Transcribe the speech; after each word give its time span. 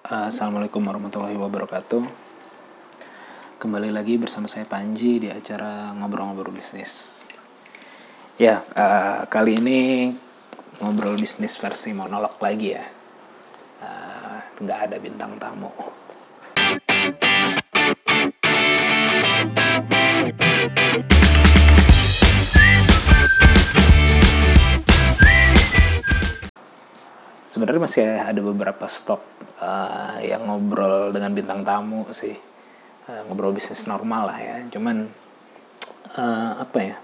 Assalamualaikum 0.00 0.80
warahmatullahi 0.80 1.36
wabarakatuh. 1.36 2.00
Kembali 3.60 3.92
lagi 3.92 4.16
bersama 4.16 4.48
saya 4.48 4.64
Panji 4.64 5.20
di 5.20 5.28
acara 5.28 5.92
ngobrol-ngobrol 5.92 6.56
bisnis. 6.56 7.28
Ya, 8.40 8.64
uh, 8.80 9.28
kali 9.28 9.60
ini 9.60 10.08
ngobrol 10.80 11.20
bisnis 11.20 11.52
versi 11.60 11.92
monolog 11.92 12.40
lagi 12.40 12.72
ya. 12.72 12.84
Uh, 13.84 14.40
nggak 14.64 14.88
ada 14.88 14.96
bintang 14.96 15.36
tamu. 15.36 15.68
Sebenarnya 27.60 27.84
masih 27.84 28.04
ada 28.24 28.40
beberapa 28.40 28.88
stok 28.88 29.20
uh, 29.60 30.16
yang 30.24 30.48
ngobrol 30.48 31.12
dengan 31.12 31.36
bintang 31.36 31.60
tamu 31.60 32.08
sih. 32.08 32.32
Uh, 33.04 33.20
ngobrol 33.28 33.52
bisnis 33.52 33.84
normal 33.84 34.32
lah 34.32 34.38
ya. 34.40 34.56
Cuman 34.72 35.04
uh, 36.16 36.56
apa 36.56 36.78
ya 36.80 36.96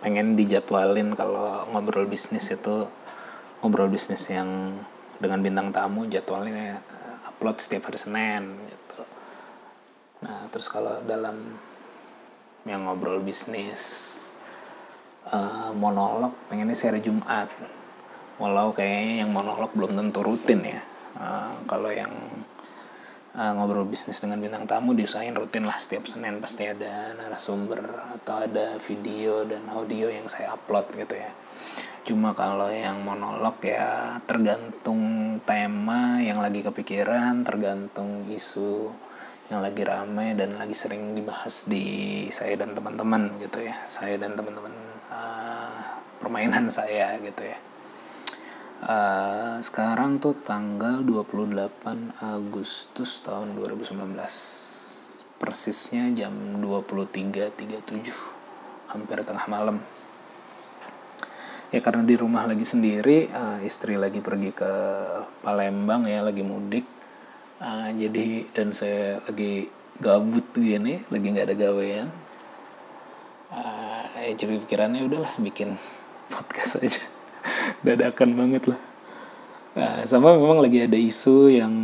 pengen 0.00 0.40
dijadwalin 0.40 1.12
kalau 1.12 1.68
ngobrol 1.76 2.08
bisnis 2.08 2.48
itu 2.48 2.88
ngobrol 3.60 3.92
bisnis 3.92 4.24
yang 4.32 4.72
dengan 5.20 5.44
bintang 5.44 5.68
tamu 5.68 6.08
jadwalnya 6.08 6.80
upload 7.28 7.60
setiap 7.60 7.92
hari 7.92 8.00
Senin 8.00 8.56
gitu. 8.64 9.04
Nah 10.24 10.48
terus 10.48 10.64
kalau 10.72 10.96
dalam 11.04 11.60
yang 12.64 12.88
ngobrol 12.88 13.20
bisnis 13.20 14.16
uh, 15.28 15.76
monolog 15.76 16.32
pengennya 16.48 16.72
seri 16.72 17.04
Jumat 17.04 17.52
walau 18.38 18.74
kayaknya 18.74 19.26
yang 19.26 19.30
monolog 19.30 19.70
belum 19.74 19.94
tentu 19.94 20.20
rutin 20.26 20.60
ya. 20.66 20.80
Uh, 21.14 21.54
kalau 21.70 21.94
yang 21.94 22.10
uh, 23.38 23.52
ngobrol 23.54 23.86
bisnis 23.86 24.18
dengan 24.18 24.42
bintang 24.42 24.66
tamu 24.66 24.94
diusahain 24.94 25.34
rutin 25.34 25.62
lah 25.62 25.78
setiap 25.78 26.10
Senin 26.10 26.42
pasti 26.42 26.66
ada 26.66 27.14
narasumber 27.14 27.82
atau 28.18 28.42
ada 28.42 28.78
video 28.82 29.46
dan 29.46 29.62
audio 29.70 30.10
yang 30.10 30.26
saya 30.26 30.54
upload 30.58 30.90
gitu 30.94 31.14
ya. 31.14 31.30
Cuma 32.04 32.36
kalau 32.36 32.68
yang 32.68 33.00
monolog 33.00 33.56
ya 33.64 34.18
tergantung 34.28 35.38
tema 35.46 36.20
yang 36.20 36.42
lagi 36.42 36.60
kepikiran 36.60 37.46
tergantung 37.46 38.28
isu 38.28 38.92
yang 39.52 39.60
lagi 39.60 39.84
rame 39.84 40.32
dan 40.34 40.56
lagi 40.56 40.72
sering 40.72 41.12
dibahas 41.12 41.68
di 41.68 42.26
saya 42.32 42.58
dan 42.58 42.74
teman-teman 42.74 43.38
gitu 43.38 43.62
ya. 43.62 43.76
Saya 43.86 44.18
dan 44.18 44.34
teman-teman 44.34 44.74
uh, 45.14 46.02
permainan 46.18 46.66
saya 46.74 47.14
gitu 47.22 47.46
ya 47.46 47.58
Uh, 48.84 49.64
sekarang 49.64 50.20
tuh 50.20 50.36
tanggal 50.44 51.00
28 51.00 52.20
Agustus 52.20 53.24
tahun 53.24 53.56
2019 53.56 53.96
persisnya 55.40 56.12
jam 56.12 56.60
23.37 56.60 58.12
hampir 58.92 59.24
tengah 59.24 59.48
malam. 59.48 59.80
Ya 61.72 61.80
karena 61.80 62.04
di 62.04 62.12
rumah 62.12 62.44
lagi 62.44 62.68
sendiri 62.68 63.32
uh, 63.32 63.64
istri 63.64 63.96
lagi 63.96 64.20
pergi 64.20 64.52
ke 64.52 64.72
Palembang 65.40 66.04
ya 66.04 66.20
lagi 66.20 66.44
mudik. 66.44 66.84
Uh, 67.64 67.88
jadi 67.88 68.52
dan 68.52 68.76
saya 68.76 69.24
lagi 69.24 69.72
gabut 69.96 70.44
gini 70.52 71.00
lagi 71.08 71.26
nggak 71.32 71.48
ada 71.48 71.56
gawean. 71.56 72.12
Uh, 73.48 74.12
ya 74.28 74.36
jadi 74.36 74.60
pikirannya 74.60 75.08
udahlah 75.08 75.32
bikin 75.40 75.80
podcast 76.36 76.84
aja 76.84 77.13
dadakan 77.86 78.30
banget 78.34 78.72
lah. 78.72 78.80
Nah, 79.74 80.06
sama 80.06 80.38
memang 80.38 80.62
lagi 80.62 80.86
ada 80.86 80.94
isu 80.94 81.50
yang 81.50 81.74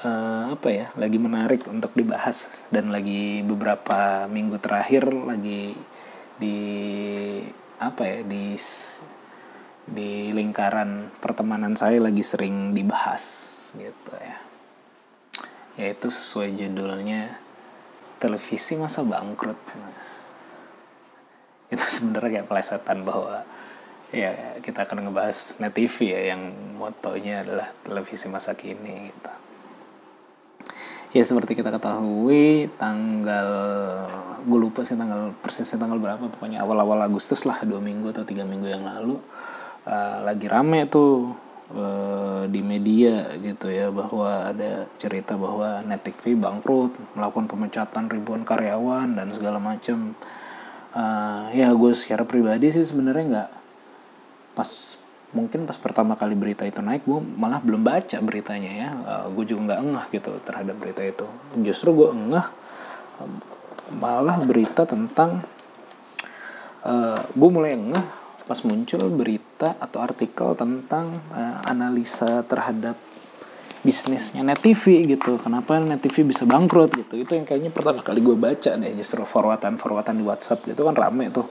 uh, 0.00 0.56
apa 0.56 0.68
ya 0.72 0.86
lagi 0.96 1.18
menarik 1.20 1.66
untuk 1.68 1.92
dibahas 1.92 2.64
dan 2.72 2.88
lagi 2.88 3.44
beberapa 3.44 4.24
minggu 4.30 4.56
terakhir 4.62 5.12
lagi 5.12 5.76
di 6.38 6.58
apa 7.78 8.02
ya 8.06 8.18
di 8.24 8.54
di 9.88 10.32
lingkaran 10.36 11.08
pertemanan 11.20 11.72
saya 11.72 12.00
lagi 12.00 12.20
sering 12.24 12.72
dibahas 12.76 13.24
gitu 13.76 14.12
ya. 14.16 14.36
Yaitu 15.78 16.10
sesuai 16.10 16.58
judulnya 16.58 17.38
televisi 18.18 18.74
masa 18.74 19.06
bangkrut. 19.06 19.60
Nah, 19.78 19.94
itu 21.74 21.84
sebenarnya 21.84 22.40
kayak 22.40 22.48
pelesetan 22.50 23.06
bahwa 23.06 23.46
ya 24.08 24.56
kita 24.64 24.88
akan 24.88 25.08
ngebahas 25.08 25.60
net 25.60 25.76
TV 25.76 26.16
ya 26.16 26.32
yang 26.32 26.52
motonya 26.80 27.44
adalah 27.44 27.68
televisi 27.84 28.26
masa 28.32 28.56
kini 28.56 29.12
gitu. 29.12 29.32
Ya 31.16 31.24
seperti 31.24 31.56
kita 31.56 31.72
ketahui 31.72 32.68
tanggal 32.76 33.48
gue 34.44 34.58
lupa 34.60 34.84
sih 34.84 34.96
tanggal 34.96 35.32
persisnya 35.40 35.80
tanggal 35.80 36.00
berapa 36.00 36.24
pokoknya 36.28 36.64
awal-awal 36.64 37.00
Agustus 37.04 37.44
lah 37.48 37.60
dua 37.64 37.80
minggu 37.80 38.12
atau 38.12 38.24
tiga 38.24 38.44
minggu 38.44 38.68
yang 38.68 38.84
lalu 38.84 39.20
uh, 39.88 40.24
lagi 40.24 40.46
rame 40.48 40.88
tuh 40.88 41.32
uh, 41.72 42.44
di 42.48 42.60
media 42.64 43.36
gitu 43.40 43.68
ya 43.68 43.92
bahwa 43.92 44.52
ada 44.52 44.88
cerita 44.96 45.36
bahwa 45.36 45.84
net 45.84 46.00
TV 46.04 46.36
bangkrut 46.36 46.96
melakukan 47.16 47.48
pemecatan 47.48 48.08
ribuan 48.08 48.44
karyawan 48.44 49.16
dan 49.16 49.28
segala 49.32 49.60
macam 49.60 50.16
uh, 50.96 51.52
ya 51.52 51.72
gue 51.72 51.92
secara 51.92 52.24
pribadi 52.24 52.72
sih 52.72 52.84
sebenarnya 52.84 53.24
nggak 53.28 53.50
pas 54.58 54.98
mungkin 55.30 55.68
pas 55.68 55.78
pertama 55.78 56.16
kali 56.18 56.32
berita 56.32 56.64
itu 56.64 56.80
naik 56.82 57.04
gue 57.04 57.20
malah 57.20 57.62
belum 57.62 57.86
baca 57.86 58.18
beritanya 58.18 58.72
ya. 58.74 58.88
Uh, 58.90 59.10
eh, 59.14 59.26
gue 59.38 59.44
juga 59.54 59.60
nggak 59.70 59.80
engah 59.86 60.04
gitu 60.10 60.30
terhadap 60.42 60.74
berita 60.82 61.02
itu. 61.06 61.26
Justru 61.62 61.94
gue 61.94 62.08
engah 62.10 62.50
malah 63.94 64.42
berita 64.42 64.82
tentang 64.82 65.46
uh, 66.82 66.90
eh, 66.90 67.20
gue 67.22 67.50
mulai 67.54 67.78
engah 67.78 68.06
pas 68.48 68.58
muncul 68.64 69.12
berita 69.12 69.76
atau 69.76 70.00
artikel 70.00 70.56
tentang 70.56 71.20
uh, 71.36 71.60
analisa 71.68 72.40
terhadap 72.48 72.96
bisnisnya 73.84 74.40
net 74.42 74.58
TV 74.58 75.04
gitu. 75.06 75.38
Kenapa 75.38 75.76
net 75.78 76.00
TV 76.02 76.24
bisa 76.24 76.48
bangkrut 76.48 76.96
gitu. 76.96 77.14
Itu 77.14 77.36
yang 77.36 77.46
kayaknya 77.46 77.70
pertama 77.70 78.00
kali 78.00 78.24
gue 78.24 78.34
baca 78.34 78.74
deh 78.74 78.92
justru 78.96 79.22
forwardan 79.22 79.76
forwardan 79.76 80.18
di 80.18 80.24
WhatsApp 80.24 80.64
gitu 80.66 80.82
kan 80.88 80.96
rame 80.96 81.28
tuh 81.30 81.46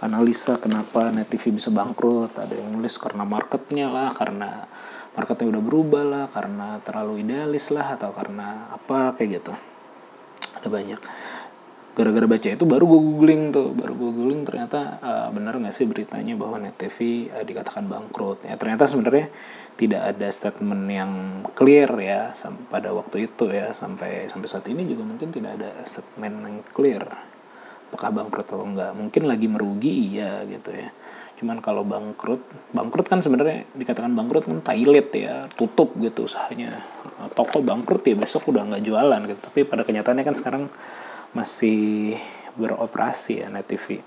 analisa 0.00 0.60
kenapa 0.60 1.08
net 1.08 1.32
TV 1.32 1.54
bisa 1.56 1.72
bangkrut. 1.72 2.36
Ada 2.36 2.52
yang 2.52 2.76
nulis 2.76 3.00
karena 3.00 3.24
marketnya 3.24 3.88
lah 3.88 4.10
karena 4.12 4.68
marketnya 5.16 5.56
udah 5.56 5.62
berubah 5.64 6.04
lah 6.04 6.24
karena 6.28 6.76
terlalu 6.84 7.24
idealis 7.24 7.72
lah 7.72 7.96
atau 7.96 8.12
karena 8.12 8.68
apa 8.72 9.16
kayak 9.16 9.40
gitu. 9.40 9.52
Ada 10.60 10.68
banyak. 10.68 11.00
Gara-gara 11.96 12.28
baca 12.28 12.48
itu 12.52 12.64
baru 12.68 12.84
gue 12.84 13.00
googling 13.00 13.42
tuh 13.56 13.72
baru 13.72 13.96
gue 13.96 14.10
googling 14.12 14.44
ternyata 14.44 15.00
uh, 15.00 15.28
benar 15.32 15.56
nggak 15.56 15.72
sih 15.72 15.88
beritanya 15.88 16.36
bahwa 16.36 16.60
net 16.60 16.76
TV 16.76 17.32
uh, 17.32 17.40
dikatakan 17.40 17.88
bangkrut? 17.88 18.44
Ya 18.44 18.60
ternyata 18.60 18.84
sebenarnya 18.84 19.32
tidak 19.80 20.04
ada 20.12 20.28
statement 20.28 20.84
yang 20.92 21.12
clear 21.56 21.88
ya 21.96 22.36
pada 22.68 22.92
waktu 22.92 23.32
itu 23.32 23.48
ya 23.48 23.72
sampai 23.72 24.28
sampai 24.28 24.48
saat 24.48 24.68
ini 24.68 24.84
juga 24.84 25.08
mungkin 25.08 25.32
tidak 25.32 25.56
ada 25.56 25.72
statement 25.88 26.36
yang 26.44 26.56
clear 26.68 27.04
apakah 27.96 28.12
bangkrut 28.12 28.44
atau 28.44 28.60
enggak? 28.60 28.92
Mungkin 28.92 29.22
lagi 29.24 29.48
merugi 29.48 30.12
iya 30.12 30.44
gitu 30.44 30.76
ya. 30.76 30.92
Cuman 31.40 31.64
kalau 31.64 31.80
bangkrut 31.80 32.44
bangkrut 32.76 33.08
kan 33.08 33.24
sebenarnya 33.24 33.64
dikatakan 33.72 34.12
bangkrut 34.12 34.44
kan 34.44 34.60
toilet 34.60 35.08
ya 35.16 35.48
tutup 35.56 35.96
gitu 35.96 36.28
usahanya. 36.28 36.84
Toko 37.32 37.64
bangkrut 37.64 38.04
ya 38.04 38.14
besok 38.20 38.52
udah 38.52 38.68
nggak 38.68 38.84
jualan 38.84 39.20
gitu. 39.32 39.40
Tapi 39.40 39.64
pada 39.64 39.88
kenyataannya 39.88 40.24
kan 40.28 40.36
sekarang 40.36 40.64
masih 41.32 42.20
beroperasi 42.60 43.44
ya 43.44 43.48
net 43.48 43.64
TV 43.68 44.00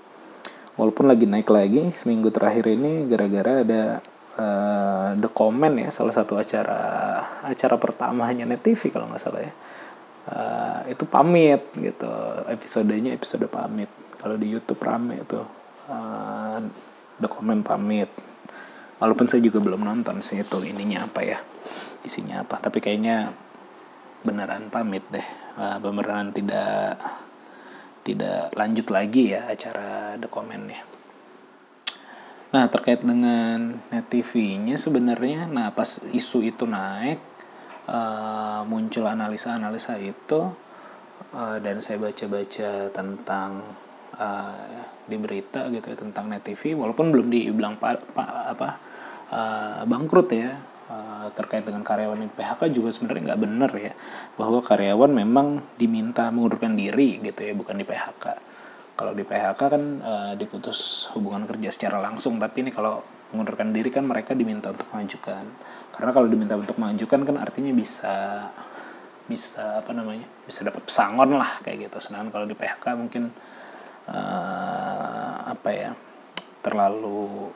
walaupun 0.80 1.12
lagi 1.12 1.28
naik 1.28 1.52
lagi 1.52 1.92
seminggu 1.92 2.32
terakhir 2.32 2.72
ini 2.72 3.04
gara-gara 3.04 3.60
ada 3.60 3.82
uh, 4.40 5.08
The 5.18 5.28
Comment 5.28 5.76
ya 5.76 5.92
salah 5.92 6.16
satu 6.16 6.40
acara 6.40 6.80
acara 7.44 7.76
pertamanya 7.76 8.48
net 8.48 8.64
TV 8.64 8.88
kalau 8.88 9.12
nggak 9.12 9.20
salah 9.20 9.44
ya 9.44 9.52
uh, 10.30 10.80
itu 10.86 11.04
pamit 11.06 11.62
gitu. 11.74 12.10
Episodenya 12.46 13.14
episode 13.14 13.46
pamit. 13.50 13.90
Kalau 14.16 14.38
di 14.38 14.50
YouTube 14.50 14.80
rame 14.82 15.22
tuh. 15.26 15.46
Uh, 15.90 16.62
dokumen 17.20 17.66
pamit. 17.66 18.08
Walaupun 19.02 19.26
saya 19.28 19.40
juga 19.44 19.60
belum 19.60 19.84
nonton 19.84 20.20
sih 20.20 20.40
itu 20.40 20.58
ininya 20.62 21.06
apa 21.10 21.20
ya 21.24 21.38
isinya 22.06 22.46
apa. 22.46 22.62
Tapi 22.62 22.78
kayaknya 22.80 23.32
beneran 24.24 24.72
pamit 24.72 25.04
deh. 25.10 25.26
Uh, 25.58 25.76
beneran 25.82 26.32
tidak 26.32 26.96
tidak 28.02 28.52
lanjut 28.56 28.86
lagi 28.88 29.36
ya 29.36 29.48
acara 29.48 30.16
dokumennya 30.16 30.82
nah 32.50 32.66
terkait 32.66 32.98
dengan 33.06 33.78
net 33.94 34.10
TV-nya 34.10 34.74
sebenarnya 34.74 35.46
nah 35.46 35.70
pas 35.70 36.02
isu 36.10 36.50
itu 36.50 36.66
naik 36.66 37.22
uh, 37.88 38.60
muncul 38.66 39.06
analisa-analisa 39.06 39.96
itu 39.96 40.52
uh, 41.32 41.56
dan 41.62 41.78
saya 41.80 41.96
baca-baca 42.02 42.90
tentang 42.90 43.64
uh, 44.16 44.84
di 45.06 45.16
berita 45.18 45.66
gitu 45.72 45.90
ya 45.90 45.96
tentang 45.98 46.30
net 46.30 46.46
TV 46.46 46.76
walaupun 46.76 47.10
belum 47.10 47.26
dibilang 47.32 47.80
pa, 47.80 47.98
pa, 47.98 48.52
apa 48.52 48.68
uh, 49.32 49.82
bangkrut 49.88 50.30
ya 50.30 50.54
uh, 50.90 51.26
terkait 51.34 51.66
dengan 51.66 51.82
karyawan 51.82 52.20
di 52.20 52.30
PHK 52.30 52.70
juga 52.70 52.94
sebenarnya 52.94 53.34
nggak 53.34 53.42
benar 53.42 53.70
ya 53.74 53.92
bahwa 54.38 54.62
karyawan 54.62 55.10
memang 55.10 55.46
diminta 55.74 56.30
mengundurkan 56.30 56.78
diri 56.78 57.18
gitu 57.22 57.40
ya 57.42 57.52
bukan 57.56 57.74
di 57.78 57.86
PHK 57.86 58.24
kalau 58.94 59.16
di 59.16 59.24
PHK 59.24 59.60
kan 59.60 59.82
uh, 60.04 60.32
diputus 60.36 61.10
hubungan 61.16 61.48
kerja 61.48 61.72
secara 61.72 61.98
langsung 61.98 62.36
tapi 62.36 62.62
ini 62.66 62.70
kalau 62.70 63.02
mengundurkan 63.32 63.70
diri 63.70 63.90
kan 63.90 64.04
mereka 64.06 64.34
diminta 64.34 64.74
untuk 64.74 64.90
mengajukan 64.90 65.46
karena 66.00 66.16
kalau 66.16 66.28
diminta 66.32 66.56
untuk 66.56 66.80
mengajukan 66.80 67.28
kan 67.28 67.36
artinya 67.36 67.76
bisa 67.76 68.48
bisa 69.28 69.84
apa 69.84 69.92
namanya 69.92 70.24
bisa 70.48 70.64
dapat 70.64 70.82
pesangon 70.82 71.36
lah 71.36 71.60
kayak 71.60 71.86
gitu. 71.86 72.00
Sedangkan 72.00 72.32
kalau 72.32 72.46
di 72.48 72.56
PHK 72.56 72.84
mungkin 72.96 73.28
uh, 74.08 75.36
apa 75.44 75.68
ya 75.70 75.90
terlalu 76.64 77.52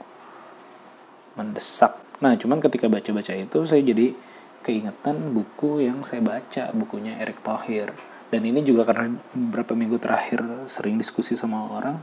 mendesak. 1.41 1.97
Nah 2.21 2.37
cuman 2.37 2.61
ketika 2.61 2.87
baca-baca 2.87 3.33
itu 3.33 3.59
saya 3.65 3.81
jadi 3.81 4.13
keingetan 4.61 5.33
buku 5.33 5.83
yang 5.83 6.05
saya 6.05 6.21
baca 6.21 6.71
bukunya 6.77 7.17
Erick 7.19 7.41
Thohir. 7.41 7.91
Dan 8.29 8.45
ini 8.45 8.61
juga 8.61 8.85
karena 8.85 9.15
beberapa 9.33 9.73
minggu 9.73 9.97
terakhir 9.97 10.69
sering 10.69 11.01
diskusi 11.01 11.35
sama 11.35 11.71
orang 11.73 11.97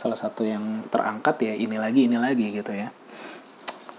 salah 0.00 0.16
satu 0.16 0.48
yang 0.48 0.88
terangkat 0.88 1.44
ya 1.44 1.52
ini 1.52 1.76
lagi 1.76 2.08
ini 2.08 2.16
lagi 2.16 2.48
gitu 2.56 2.72
ya 2.72 2.88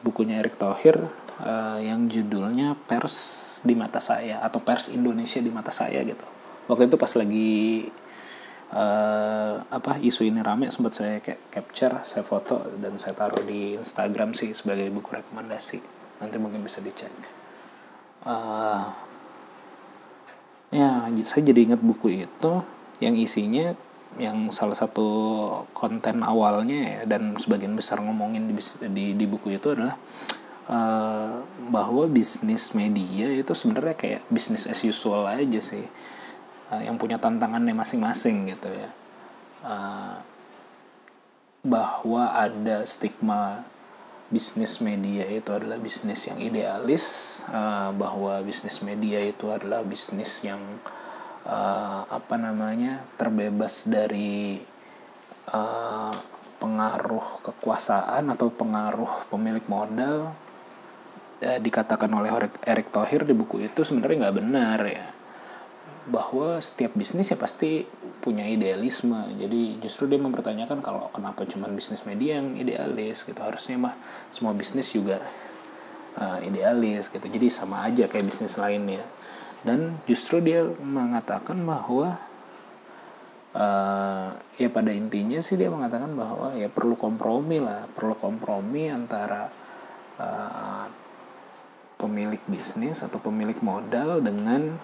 bukunya 0.01 0.41
Erick 0.41 0.57
Thohir 0.57 0.97
uh, 1.41 1.79
yang 1.81 2.09
judulnya 2.09 2.77
pers 2.89 3.41
di 3.61 3.77
mata 3.77 4.01
saya 4.01 4.41
atau 4.41 4.61
pers 4.61 4.89
Indonesia 4.89 5.37
di 5.37 5.51
mata 5.53 5.69
saya 5.69 6.01
gitu. 6.01 6.25
Waktu 6.69 6.89
itu 6.89 6.97
pas 6.97 7.11
lagi 7.13 7.89
uh, 8.73 9.55
apa 9.67 10.01
isu 10.01 10.25
ini 10.25 10.41
rame 10.41 10.69
sempat 10.73 10.93
saya 10.97 11.21
kayak 11.21 11.41
capture 11.53 11.95
saya 12.03 12.25
foto 12.25 12.65
dan 12.81 12.97
saya 12.97 13.13
taruh 13.13 13.43
di 13.45 13.77
Instagram 13.77 14.33
sih 14.33 14.53
sebagai 14.57 14.89
buku 14.89 15.13
rekomendasi. 15.13 15.79
Nanti 16.21 16.35
mungkin 16.37 16.61
bisa 16.65 16.81
dicek. 16.81 17.11
Uh, 18.21 18.85
ya 20.69 21.09
saya 21.25 21.41
jadi 21.41 21.73
ingat 21.73 21.81
buku 21.81 22.23
itu 22.25 22.53
yang 23.01 23.17
isinya 23.17 23.73
yang 24.19 24.51
salah 24.51 24.75
satu 24.75 25.07
konten 25.71 26.19
awalnya 26.25 26.77
ya 26.77 26.99
dan 27.07 27.35
sebagian 27.39 27.79
besar 27.79 28.03
ngomongin 28.03 28.51
di 28.51 28.55
di, 28.91 29.05
di 29.15 29.25
buku 29.27 29.55
itu 29.55 29.71
adalah 29.71 29.95
uh, 30.67 31.43
bahwa 31.71 32.03
bisnis 32.11 32.75
media 32.75 33.31
itu 33.31 33.51
sebenarnya 33.55 33.95
kayak 33.95 34.21
bisnis 34.27 34.67
as 34.67 34.83
usual 34.83 35.27
aja 35.27 35.59
sih. 35.59 35.85
Uh, 36.71 36.81
yang 36.87 36.95
punya 36.95 37.19
tantangannya 37.19 37.75
masing-masing 37.75 38.51
gitu 38.55 38.71
ya. 38.71 38.89
Uh, 39.61 40.15
bahwa 41.61 42.33
ada 42.33 42.81
stigma 42.89 43.61
bisnis 44.31 44.79
media 44.79 45.27
itu 45.27 45.51
adalah 45.51 45.77
bisnis 45.77 46.25
yang 46.25 46.39
idealis 46.39 47.05
uh, 47.51 47.91
bahwa 47.93 48.39
bisnis 48.41 48.79
media 48.79 49.19
itu 49.21 49.51
adalah 49.51 49.83
bisnis 49.83 50.41
yang 50.41 50.63
apa 51.45 52.37
namanya 52.37 53.01
terbebas 53.17 53.89
dari 53.89 54.61
uh, 55.49 56.13
pengaruh 56.61 57.41
kekuasaan 57.41 58.29
atau 58.29 58.53
pengaruh 58.53 59.25
pemilik 59.33 59.65
modal 59.65 60.37
uh, 61.41 61.59
dikatakan 61.59 62.11
oleh 62.13 62.29
Erick 62.61 62.93
Thohir 62.93 63.25
di 63.25 63.33
buku 63.33 63.65
itu 63.65 63.81
sebenarnya 63.81 64.29
nggak 64.29 64.37
benar 64.37 64.79
ya. 64.85 65.05
Bahwa 66.01 66.57
setiap 66.61 66.97
bisnis 66.97 67.29
ya 67.29 67.37
pasti 67.37 67.85
punya 68.21 68.45
idealisme. 68.45 69.37
Jadi 69.37 69.81
justru 69.81 70.09
dia 70.09 70.21
mempertanyakan 70.21 70.81
kalau 70.81 71.09
kenapa 71.13 71.45
cuma 71.49 71.69
bisnis 71.69 72.05
media 72.05 72.41
yang 72.41 72.57
idealis 72.57 73.25
gitu. 73.25 73.37
Harusnya 73.37 73.77
mah 73.77 73.93
semua 74.33 74.53
bisnis 74.53 74.93
juga 74.93 75.21
uh, 76.17 76.39
idealis 76.41 77.09
gitu. 77.09 77.25
Jadi 77.25 77.49
sama 77.49 77.85
aja 77.85 78.05
kayak 78.09 78.29
bisnis 78.29 78.57
lainnya 78.57 79.05
dan 79.61 80.01
justru 80.09 80.41
dia 80.41 80.65
mengatakan 80.65 81.61
bahwa 81.61 82.17
uh, 83.53 84.33
ya 84.57 84.69
pada 84.73 84.89
intinya 84.89 85.37
sih 85.43 85.59
dia 85.59 85.69
mengatakan 85.69 86.17
bahwa 86.17 86.55
ya 86.57 86.67
perlu 86.71 86.97
kompromi 86.97 87.61
lah 87.61 87.85
perlu 87.93 88.17
kompromi 88.17 88.89
antara 88.89 89.53
uh, 90.17 90.85
pemilik 92.01 92.41
bisnis 92.49 93.05
atau 93.05 93.21
pemilik 93.21 93.57
modal 93.61 94.25
dengan 94.25 94.81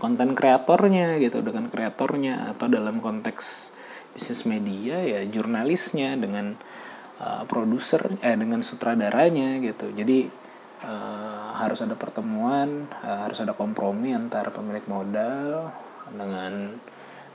konten 0.00 0.32
kreatornya 0.32 1.20
gitu 1.20 1.44
dengan 1.44 1.68
kreatornya 1.68 2.56
atau 2.56 2.68
dalam 2.68 3.04
konteks 3.04 3.76
bisnis 4.16 4.48
media 4.48 5.04
ya 5.04 5.20
jurnalisnya 5.28 6.16
dengan 6.16 6.56
uh, 7.20 7.44
produser 7.44 8.16
eh 8.24 8.32
dengan 8.32 8.64
sutradaranya 8.64 9.60
gitu. 9.60 9.92
Jadi 9.92 10.45
uh, 10.84 11.56
harus 11.56 11.80
ada 11.80 11.96
pertemuan 11.96 12.90
uh, 13.00 13.24
harus 13.24 13.40
ada 13.40 13.56
kompromi 13.56 14.12
antara 14.12 14.52
pemilik 14.52 14.84
modal 14.90 15.72
dengan 16.12 16.76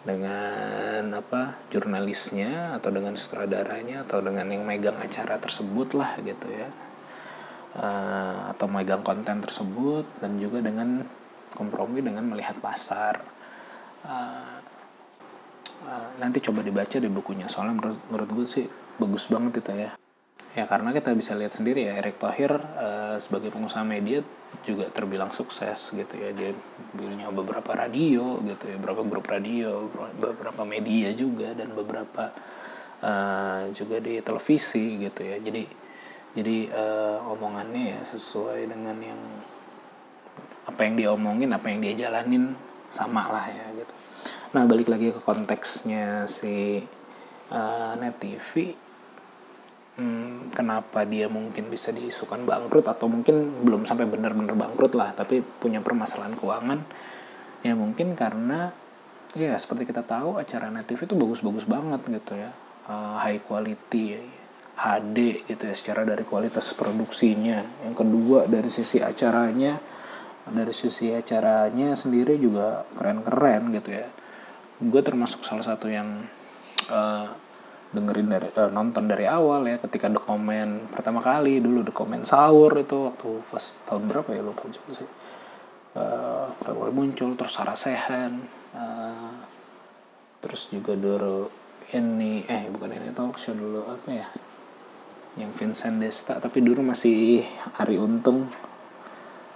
dengan 0.01 1.13
apa 1.13 1.61
jurnalisnya 1.69 2.73
atau 2.81 2.89
dengan 2.89 3.13
sutradaranya 3.13 4.01
atau 4.05 4.17
dengan 4.21 4.49
yang 4.49 4.65
megang 4.65 4.97
acara 4.97 5.37
tersebut 5.37 5.93
lah 5.93 6.17
gitu 6.21 6.49
ya. 6.49 6.69
Uh, 7.71 8.51
atau 8.51 8.67
megang 8.67 8.99
konten 8.99 9.39
tersebut 9.39 10.03
dan 10.19 10.35
juga 10.41 10.59
dengan 10.59 11.07
kompromi 11.55 12.03
dengan 12.03 12.27
melihat 12.27 12.57
pasar. 12.59 13.21
Uh, 14.03 14.57
uh, 15.85 16.09
nanti 16.17 16.41
coba 16.41 16.65
dibaca 16.65 16.97
di 16.97 17.07
bukunya. 17.07 17.45
Soalnya 17.45 17.77
menurut 17.77 17.99
menurut 18.09 18.29
gue 18.41 18.45
sih 18.49 18.65
bagus 18.97 19.29
banget 19.29 19.61
itu 19.63 19.71
ya 19.87 19.91
ya 20.51 20.67
karena 20.67 20.91
kita 20.91 21.15
bisa 21.15 21.31
lihat 21.31 21.55
sendiri 21.55 21.87
ya 21.87 21.95
Erick 22.03 22.19
Thohir 22.19 22.51
uh, 22.51 23.15
sebagai 23.23 23.55
pengusaha 23.55 23.87
media 23.87 24.19
juga 24.67 24.91
terbilang 24.91 25.31
sukses 25.31 25.95
gitu 25.95 26.13
ya. 26.19 26.35
Dia 26.35 26.51
punya 26.91 27.31
beberapa 27.31 27.71
radio 27.71 28.43
gitu 28.43 28.67
ya 28.67 28.75
beberapa 28.75 29.01
grup 29.07 29.25
radio 29.31 29.87
beberapa 30.19 30.67
media 30.67 31.15
juga 31.15 31.55
dan 31.55 31.71
beberapa 31.71 32.35
uh, 32.99 33.71
juga 33.71 34.03
di 34.03 34.19
televisi 34.19 34.99
gitu 34.99 35.23
ya. 35.23 35.39
Jadi 35.39 35.63
jadi 36.31 36.71
uh, 36.71 37.31
omongannya 37.31 37.95
ya 37.95 38.01
sesuai 38.07 38.67
dengan 38.67 38.95
yang 38.99 39.21
apa 40.67 40.87
yang 40.87 40.95
dia 40.95 41.09
omongin 41.11 41.51
apa 41.51 41.67
yang 41.67 41.79
dia 41.83 42.07
jalanin 42.07 42.55
sama 42.91 43.27
lah 43.31 43.47
ya 43.47 43.65
gitu. 43.75 43.93
Nah 44.51 44.67
balik 44.67 44.91
lagi 44.91 45.15
ke 45.15 45.19
konteksnya 45.23 46.27
si 46.27 46.83
uh, 47.51 47.95
net 47.95 48.19
TV 48.19 48.75
hmm, 50.01 50.49
kenapa 50.49 51.05
dia 51.05 51.29
mungkin 51.29 51.69
bisa 51.69 51.93
diisukan 51.93 52.41
bangkrut 52.41 52.89
atau 52.89 53.05
mungkin 53.05 53.61
belum 53.61 53.85
sampai 53.85 54.09
benar-benar 54.09 54.57
bangkrut 54.57 54.97
lah 54.97 55.13
tapi 55.13 55.45
punya 55.45 55.77
permasalahan 55.85 56.33
keuangan? 56.33 56.81
Ya 57.61 57.77
mungkin 57.77 58.17
karena 58.17 58.73
ya 59.37 59.53
seperti 59.55 59.85
kita 59.85 60.01
tahu 60.01 60.41
acara 60.41 60.73
net 60.73 60.89
TV 60.89 61.05
itu 61.05 61.13
bagus-bagus 61.13 61.69
banget 61.69 62.01
gitu 62.09 62.33
ya. 62.33 62.49
Uh, 62.89 63.21
high 63.21 63.37
quality 63.45 64.17
HD 64.81 65.45
gitu 65.45 65.63
ya 65.69 65.75
secara 65.77 66.01
dari 66.01 66.25
kualitas 66.25 66.73
produksinya. 66.73 67.61
Yang 67.85 67.95
kedua 68.01 68.49
dari 68.49 68.69
sisi 68.73 68.97
acaranya 68.97 69.77
dari 70.49 70.73
sisi 70.73 71.13
acaranya 71.13 71.93
sendiri 71.93 72.41
juga 72.41 72.89
keren-keren 72.97 73.69
gitu 73.77 73.93
ya. 73.93 74.09
Gue 74.81 75.05
termasuk 75.05 75.45
salah 75.45 75.61
satu 75.61 75.85
yang 75.85 76.25
uh, 76.89 77.29
dengerin 77.91 78.27
dari 78.31 78.47
uh, 78.55 78.71
nonton 78.71 79.03
dari 79.11 79.27
awal 79.27 79.67
ya 79.67 79.75
ketika 79.83 80.07
The 80.07 80.23
Comment 80.23 80.87
pertama 80.95 81.19
kali 81.19 81.59
dulu 81.59 81.83
The 81.83 81.93
Comment 81.93 82.23
sahur 82.23 82.71
itu 82.79 83.11
waktu 83.11 83.29
pas 83.51 83.63
tahun 83.83 84.07
berapa 84.07 84.29
ya 84.31 84.41
lupa 84.41 84.63
juga 84.71 85.03
sih. 85.03 85.09
Uh, 85.91 86.47
mulai 86.71 86.95
muncul 86.95 87.35
terus 87.35 87.51
Sarah 87.51 87.75
Sehan 87.75 88.47
uh, 88.71 89.31
terus 90.39 90.71
juga 90.71 90.95
dulu 90.95 91.51
ini 91.91 92.47
eh 92.47 92.71
bukan 92.71 92.95
ini 92.95 93.11
talk 93.11 93.35
show 93.35 93.51
dulu 93.51 93.83
apa 93.83 94.07
ya 94.07 94.27
yang 95.39 95.51
Vincent 95.51 95.99
Desta 95.99 96.39
tapi 96.39 96.59
dulu 96.59 96.83
masih 96.83 97.43
Ari 97.79 97.95
Untung. 97.99 98.47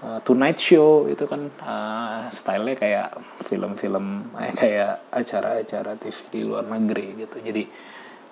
Uh, 0.06 0.20
Tonight 0.22 0.60
Show 0.60 1.08
itu 1.08 1.24
kan 1.26 1.50
uh, 1.64 2.28
stylenya 2.28 2.78
kayak 2.78 3.10
film-film 3.42 4.28
eh, 4.38 4.54
kayak 4.54 5.08
acara-acara 5.10 5.98
TV 5.98 6.18
di 6.30 6.42
luar 6.46 6.68
negeri 6.68 7.26
gitu. 7.26 7.40
Jadi 7.42 7.64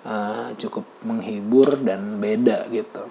uh, 0.04 0.52
cukup 0.56 0.84
menghibur 1.02 1.80
dan 1.80 2.20
beda 2.20 2.68
gitu. 2.70 3.08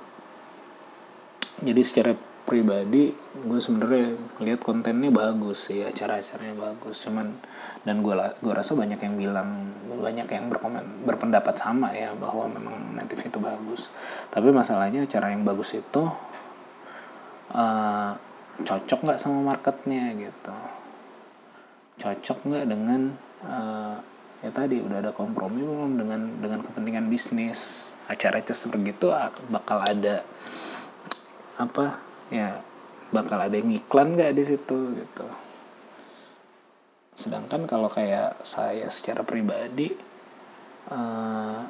Jadi 1.61 1.81
secara 1.85 2.11
pribadi 2.43 3.07
gue 3.33 3.59
sebenarnya 3.59 4.19
lihat 4.43 4.61
kontennya 4.67 5.07
bagus 5.07 5.71
sih 5.71 5.81
acara-acaranya 5.81 6.55
bagus. 6.59 7.03
Cuman 7.07 7.39
dan 7.87 8.03
gue 8.03 8.13
gue 8.13 8.53
rasa 8.53 8.75
banyak 8.75 8.99
yang 8.99 9.15
bilang 9.15 9.49
banyak 9.87 10.27
yang 10.27 10.51
berkomen 10.51 11.07
berpendapat 11.07 11.55
sama 11.55 11.95
ya 11.95 12.11
bahwa 12.13 12.51
memang 12.51 12.99
native 12.99 13.31
itu 13.31 13.39
bagus. 13.39 13.89
Tapi 14.29 14.51
masalahnya 14.51 15.07
acara 15.07 15.31
yang 15.31 15.47
bagus 15.47 15.73
itu 15.79 16.03
uh, 17.55 18.11
cocok 18.61 18.99
nggak 19.07 19.19
sama 19.21 19.55
marketnya 19.55 20.11
gitu. 20.19 20.55
Cocok 22.03 22.37
nggak 22.43 22.65
dengan 22.67 23.01
uh, 23.47 23.97
ya 24.43 24.51
tadi 24.51 24.83
udah 24.83 24.99
ada 24.99 25.11
kompromi 25.15 25.63
belum 25.63 25.95
dengan 25.95 26.21
dengan 26.43 26.59
kepentingan 26.67 27.07
bisnis. 27.07 27.91
Acara 28.03 28.43
seperti 28.43 28.91
itu 28.91 29.07
bakal 29.47 29.79
ada 29.79 30.27
apa 31.55 32.03
ya 32.27 32.59
bakal 33.15 33.39
ada 33.39 33.55
yang 33.55 33.71
iklan 33.71 34.19
nggak 34.19 34.35
di 34.35 34.43
situ 34.43 34.77
gitu. 34.99 35.27
Sedangkan 37.15 37.63
kalau 37.63 37.87
kayak 37.87 38.43
saya 38.43 38.91
secara 38.91 39.23
pribadi 39.23 39.95
uh, 40.91 41.63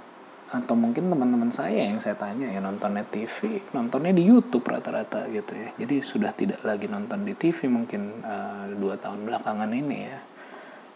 atau 0.49 0.75
mungkin 0.77 1.09
teman-teman 1.09 1.49
saya 1.53 1.89
yang 1.89 2.01
saya 2.01 2.17
tanya 2.17 2.49
ya 2.49 2.61
nontonnya 2.61 3.05
TV 3.09 3.61
nontonnya 3.73 4.13
di 4.13 4.25
YouTube 4.25 4.65
rata-rata 4.65 5.29
gitu 5.29 5.53
ya. 5.53 5.69
Jadi 5.77 6.01
sudah 6.01 6.33
tidak 6.33 6.65
lagi 6.65 6.89
nonton 6.89 7.21
di 7.21 7.37
TV 7.37 7.69
mungkin 7.69 8.25
uh, 8.25 8.65
dua 8.73 8.97
tahun 8.97 9.29
belakangan 9.29 9.69
ini 9.69 9.99
ya 10.09 10.32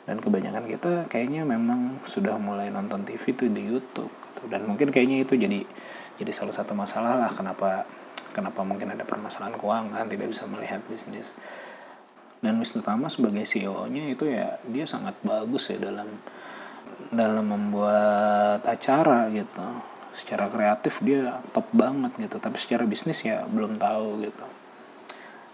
dan 0.08 0.24
kebanyakan 0.24 0.66
kita 0.72 1.06
kayaknya 1.12 1.44
memang 1.44 2.00
sudah 2.08 2.40
mulai 2.40 2.72
nonton 2.72 3.04
TV 3.04 3.36
itu 3.36 3.52
di 3.52 3.62
YouTube 3.68 4.10
gitu. 4.10 4.42
dan 4.48 4.64
mungkin 4.64 4.88
kayaknya 4.90 5.28
itu 5.28 5.36
jadi 5.36 5.68
jadi 6.18 6.32
salah 6.34 6.56
satu 6.56 6.74
masalah 6.74 7.20
lah 7.20 7.30
kenapa 7.30 7.86
kenapa 8.38 8.62
mungkin 8.62 8.94
ada 8.94 9.02
permasalahan 9.02 9.58
keuangan 9.58 10.06
tidak 10.06 10.30
bisa 10.30 10.46
melihat 10.46 10.82
bisnis. 10.86 11.34
Dan 12.38 12.62
Wisnu 12.62 12.86
Tama 12.86 13.10
sebagai 13.10 13.42
CEO-nya 13.50 14.14
itu 14.14 14.30
ya 14.30 14.62
dia 14.70 14.86
sangat 14.86 15.18
bagus 15.26 15.74
ya 15.74 15.82
dalam 15.82 16.06
dalam 17.10 17.46
membuat 17.50 18.62
acara 18.62 19.26
gitu. 19.34 19.66
Secara 20.14 20.50
kreatif 20.50 21.02
dia 21.02 21.42
top 21.50 21.66
banget 21.74 22.14
gitu. 22.22 22.38
Tapi 22.38 22.58
secara 22.62 22.86
bisnis 22.86 23.26
ya 23.26 23.42
belum 23.50 23.82
tahu 23.82 24.22
gitu. 24.22 24.46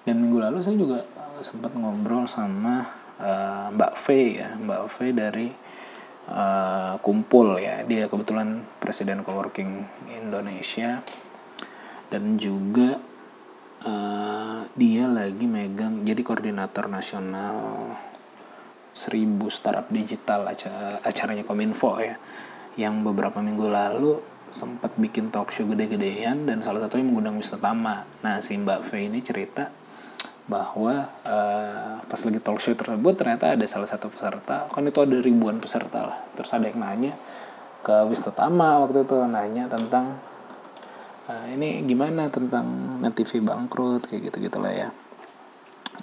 Dan 0.03 0.19
minggu 0.19 0.43
lalu 0.43 0.59
saya 0.59 0.75
juga 0.75 0.99
sempat 1.39 1.71
ngobrol 1.79 2.27
sama 2.27 2.83
uh, 3.19 3.67
Mbak 3.73 3.93
V 3.99 4.05
ya. 4.39 4.49
Mbak 4.57 4.81
V 4.89 4.95
dari 5.13 5.47
uh, 6.31 6.95
Kumpul 7.03 7.59
ya. 7.59 7.83
Dia 7.83 8.07
kebetulan 8.07 8.63
presiden 8.79 9.21
coworking 9.21 9.83
Indonesia. 10.09 11.03
Dan 12.09 12.37
juga 12.37 13.01
uh, 13.85 14.61
dia 14.77 15.05
lagi 15.09 15.45
megang 15.49 16.05
jadi 16.05 16.21
koordinator 16.21 16.85
nasional 16.89 17.89
seribu 18.93 19.49
startup 19.49 19.89
digital 19.89 20.45
acara 20.45 21.01
acaranya 21.01 21.43
Kominfo 21.45 21.97
ya. 21.99 22.15
Yang 22.77 22.95
beberapa 23.05 23.41
minggu 23.41 23.69
lalu 23.69 24.21
sempat 24.53 24.93
bikin 25.01 25.33
talk 25.33 25.49
show 25.49 25.65
gede-gedean 25.65 26.45
dan 26.45 26.61
salah 26.61 26.85
satunya 26.85 27.09
mengundang 27.09 27.41
Wisnu 27.41 27.57
Tama. 27.57 28.05
Nah 28.21 28.37
si 28.37 28.53
Mbak 28.53 28.85
V 28.85 29.09
ini 29.09 29.19
cerita 29.25 29.82
bahwa 30.43 31.07
uh, 31.23 32.03
pas 32.03 32.19
lagi 32.19 32.39
talk 32.43 32.59
show 32.59 32.75
tersebut 32.75 33.15
ternyata 33.15 33.55
ada 33.55 33.65
salah 33.67 33.87
satu 33.87 34.11
peserta. 34.11 34.67
Kan 34.67 34.87
itu 34.87 34.99
ada 34.99 35.17
ribuan 35.23 35.63
peserta 35.63 36.03
lah. 36.03 36.19
Terus 36.35 36.51
ada 36.51 36.67
yang 36.67 36.83
nanya 36.83 37.13
ke 37.83 37.95
Wisnu 38.07 38.31
Tama 38.31 38.83
waktu 38.83 39.03
itu 39.03 39.17
nanya 39.27 39.67
tentang 39.71 40.19
uh, 41.27 41.45
ini 41.51 41.83
gimana 41.87 42.27
tentang 42.27 42.99
net 42.99 43.15
TV 43.15 43.39
bangkrut 43.43 44.07
kayak 44.07 44.31
gitu 44.31 44.51
gitulah 44.51 44.71
ya. 44.71 44.89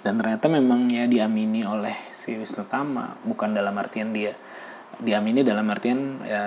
Dan 0.01 0.17
ternyata 0.17 0.49
memang 0.49 0.89
ya 0.89 1.05
diamini 1.05 1.61
oleh 1.61 1.93
si 2.17 2.33
Wisnu 2.33 2.65
Tama 2.65 3.21
bukan 3.25 3.53
dalam 3.53 3.77
artian 3.77 4.09
dia 4.09 4.33
diamini 5.01 5.41
dalam 5.41 5.65
artian 5.71 6.21
ya 6.21 6.43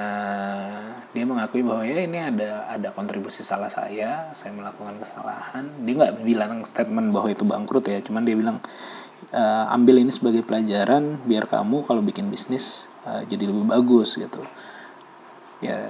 dia 1.14 1.22
mengakui 1.22 1.62
bahwa 1.62 1.86
ya 1.86 2.02
ini 2.02 2.18
ada 2.18 2.66
ada 2.66 2.90
kontribusi 2.90 3.46
salah 3.46 3.70
saya 3.70 4.34
saya 4.34 4.50
melakukan 4.50 4.98
kesalahan. 4.98 5.70
Dia 5.86 5.94
nggak 5.94 6.26
bilang 6.26 6.66
statement 6.66 7.14
bahwa 7.14 7.30
itu 7.30 7.46
bangkrut 7.46 7.86
ya 7.86 8.02
cuman 8.02 8.26
dia 8.26 8.34
bilang 8.34 8.58
e, 9.30 9.42
ambil 9.70 10.02
ini 10.02 10.10
sebagai 10.10 10.42
pelajaran 10.42 11.22
biar 11.22 11.46
kamu 11.46 11.86
kalau 11.86 12.02
bikin 12.02 12.34
bisnis 12.34 12.90
uh, 13.06 13.22
jadi 13.22 13.46
lebih 13.46 13.70
bagus 13.70 14.18
gitu. 14.18 14.42
Ya 15.62 15.86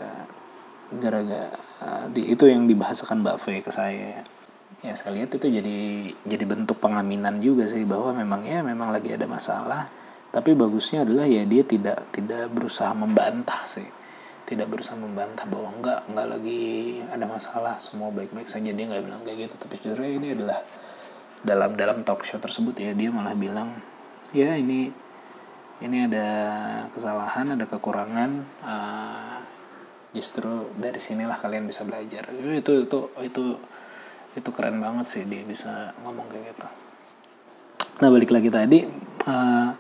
gara-gara 0.93 1.57
uh, 1.81 2.07
itu 2.12 2.45
yang 2.45 2.69
dibahasakan 2.69 3.25
Mbak 3.25 3.37
V 3.40 3.45
ke 3.64 3.73
saya. 3.73 4.21
Ya 4.85 4.93
saya 4.93 5.16
lihat 5.16 5.33
itu 5.33 5.49
jadi 5.49 6.12
jadi 6.28 6.45
bentuk 6.45 6.76
pengaminan 6.85 7.40
juga 7.40 7.64
sih 7.64 7.88
bahwa 7.88 8.12
memang 8.12 8.45
ya 8.45 8.61
memang 8.61 8.93
lagi 8.93 9.16
ada 9.16 9.25
masalah 9.25 9.88
tapi 10.35 10.50
bagusnya 10.52 11.09
adalah 11.09 11.25
ya 11.25 11.47
dia 11.47 11.62
tidak 11.62 12.11
tidak 12.12 12.50
berusaha 12.50 12.90
membantah 12.93 13.62
sih 13.64 13.87
tidak 14.44 14.68
berusaha 14.68 14.96
membantah 14.96 15.48
bahwa 15.48 15.72
enggak 15.72 16.00
enggak 16.08 16.26
lagi 16.36 16.64
ada 17.08 17.24
masalah 17.24 17.74
semua 17.80 18.12
baik-baik 18.12 18.48
saja. 18.48 18.70
Dia 18.72 18.84
nggak 18.88 19.04
bilang 19.04 19.22
kayak 19.24 19.48
gitu 19.48 19.54
tapi 19.56 19.80
sebenarnya 19.80 20.10
ini 20.12 20.28
adalah 20.36 20.58
dalam 21.44 21.70
dalam 21.76 21.98
talk 22.04 22.24
show 22.24 22.40
tersebut 22.40 22.72
ya 22.80 22.96
dia 22.96 23.12
malah 23.12 23.36
bilang 23.36 23.76
ya 24.32 24.56
ini 24.56 24.88
ini 25.84 25.96
ada 26.08 26.28
kesalahan 26.96 27.52
ada 27.52 27.68
kekurangan 27.68 28.30
uh, 28.64 29.36
justru 30.14 30.70
dari 30.78 31.02
sinilah 31.02 31.36
kalian 31.42 31.66
bisa 31.66 31.82
belajar. 31.82 32.30
Itu 32.30 32.86
itu 32.86 32.98
itu 33.20 33.44
itu 34.34 34.50
keren 34.54 34.78
banget 34.78 35.06
sih 35.06 35.22
dia 35.26 35.42
bisa 35.42 35.94
ngomong 36.06 36.26
kayak 36.30 36.54
gitu. 36.54 36.68
Nah 38.02 38.08
balik 38.10 38.30
lagi 38.30 38.50
tadi 38.50 38.86
uh, 39.26 39.70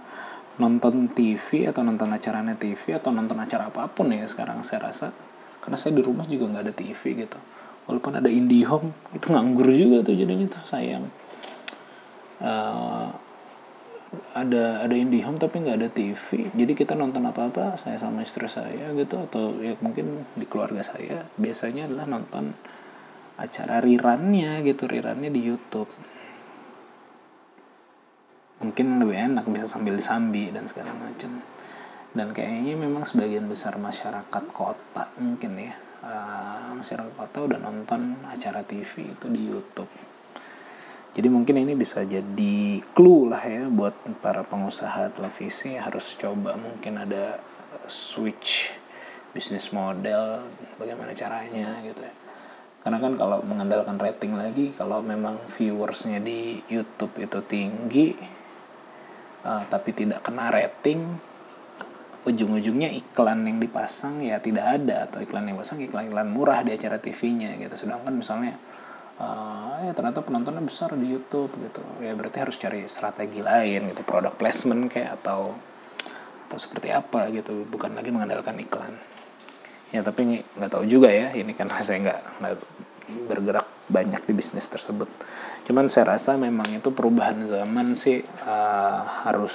nonton 0.60 1.10
TV 1.10 1.66
atau 1.66 1.82
nonton 1.82 2.10
acaranya 2.14 2.54
TV 2.54 2.94
atau 2.94 3.10
nonton 3.10 3.38
acara 3.38 3.68
apa 3.68 3.90
pun 3.90 4.10
ya 4.10 4.26
sekarang 4.26 4.62
saya 4.62 4.90
rasa. 4.90 5.10
Karena 5.58 5.76
saya 5.80 5.96
di 5.96 6.02
rumah 6.04 6.28
juga 6.28 6.50
nggak 6.50 6.64
ada 6.64 6.74
TV 6.74 7.00
gitu. 7.26 7.38
Walaupun 7.84 8.20
ada 8.20 8.30
IndiHome 8.32 8.92
itu 9.12 9.26
nganggur 9.28 9.68
juga 9.72 10.04
tuh 10.04 10.14
jadinya 10.16 10.46
tuh 10.48 10.62
sayang. 10.64 11.04
Uh, 12.44 13.08
ada 14.34 14.86
ada 14.86 14.94
IndiHome 14.94 15.38
tapi 15.42 15.62
nggak 15.62 15.78
ada 15.78 15.88
TV 15.90 16.50
jadi 16.54 16.72
kita 16.74 16.94
nonton 16.94 17.26
apa 17.26 17.50
apa 17.50 17.64
saya 17.78 17.98
sama 17.98 18.22
istri 18.22 18.46
saya 18.46 18.94
gitu 18.94 19.18
atau 19.26 19.58
ya 19.58 19.74
mungkin 19.82 20.22
di 20.38 20.46
keluarga 20.46 20.86
saya 20.86 21.26
biasanya 21.38 21.90
adalah 21.90 22.06
nonton 22.06 22.54
acara 23.34 23.82
rirannya 23.82 24.62
gitu 24.62 24.86
rirannya 24.86 25.30
di 25.30 25.40
YouTube 25.42 25.90
mungkin 28.64 28.96
lebih 28.96 29.20
enak 29.20 29.44
bisa 29.52 29.68
sambil 29.68 29.92
disambi 29.92 30.48
dan 30.48 30.64
segala 30.64 30.96
macam. 30.96 31.44
Dan 32.14 32.32
kayaknya 32.32 32.78
memang 32.78 33.04
sebagian 33.04 33.44
besar 33.50 33.76
masyarakat 33.76 34.44
kota 34.54 35.10
mungkin 35.20 35.52
ya 35.58 35.74
uh, 36.00 36.70
masyarakat 36.78 37.12
kota 37.18 37.38
udah 37.52 37.58
nonton 37.58 38.16
acara 38.30 38.64
TV 38.64 39.12
itu 39.12 39.26
di 39.28 39.42
YouTube. 39.50 39.90
Jadi 41.14 41.28
mungkin 41.30 41.62
ini 41.62 41.78
bisa 41.78 42.02
jadi 42.02 42.82
clue 42.90 43.30
lah 43.30 43.42
ya 43.46 43.70
buat 43.70 43.94
para 44.18 44.42
pengusaha 44.42 45.14
televisi 45.14 45.78
harus 45.78 46.18
coba 46.18 46.58
mungkin 46.58 47.06
ada 47.06 47.38
switch 47.86 48.74
bisnis 49.30 49.70
model 49.70 50.46
bagaimana 50.78 51.14
caranya 51.14 51.78
gitu 51.86 52.02
ya. 52.02 52.14
Karena 52.82 52.98
kan 53.00 53.14
kalau 53.16 53.38
mengandalkan 53.46 53.96
rating 53.96 54.34
lagi 54.34 54.74
kalau 54.74 55.00
memang 55.00 55.38
viewersnya 55.54 56.18
di 56.18 56.60
YouTube 56.66 57.16
itu 57.22 57.38
tinggi 57.46 58.14
uh, 59.44 59.62
tapi 59.68 59.92
tidak 59.92 60.24
kena 60.24 60.50
rating 60.50 61.20
ujung-ujungnya 62.24 62.88
iklan 62.96 63.44
yang 63.44 63.60
dipasang 63.60 64.24
ya 64.24 64.40
tidak 64.40 64.80
ada 64.80 65.04
atau 65.04 65.20
iklan 65.20 65.44
yang 65.44 65.60
pasang 65.60 65.84
iklan-iklan 65.84 66.24
murah 66.32 66.64
di 66.64 66.72
acara 66.72 66.96
TV-nya 66.96 67.60
gitu. 67.60 67.84
Sedangkan 67.84 68.16
misalnya 68.16 68.56
uh, 69.20 69.84
ya 69.84 69.92
ternyata 69.92 70.24
penontonnya 70.24 70.64
besar 70.64 70.96
di 70.96 71.12
YouTube 71.12 71.52
gitu. 71.60 71.84
Ya 72.00 72.16
berarti 72.16 72.40
harus 72.40 72.56
cari 72.56 72.88
strategi 72.88 73.44
lain 73.44 73.92
gitu 73.92 74.00
produk 74.08 74.32
placement 74.32 74.88
kayak 74.88 75.20
atau 75.20 75.52
atau 76.48 76.58
seperti 76.58 76.88
apa 76.96 77.28
gitu. 77.28 77.68
Bukan 77.68 77.92
lagi 77.92 78.08
mengandalkan 78.08 78.56
iklan. 78.56 78.96
Ya 79.92 80.00
tapi 80.00 80.40
nggak 80.40 80.72
tahu 80.72 80.88
juga 80.88 81.12
ya 81.12 81.28
ini 81.36 81.52
karena 81.52 81.76
saya 81.84 82.08
nggak 82.08 82.20
bergerak 83.08 83.68
banyak 83.88 84.22
di 84.24 84.32
bisnis 84.32 84.68
tersebut. 84.68 85.08
Cuman 85.68 85.88
saya 85.92 86.16
rasa 86.16 86.36
memang 86.36 86.68
itu 86.72 86.92
perubahan 86.92 87.44
zaman 87.44 87.92
sih 87.96 88.24
uh, 88.44 89.00
harus 89.28 89.54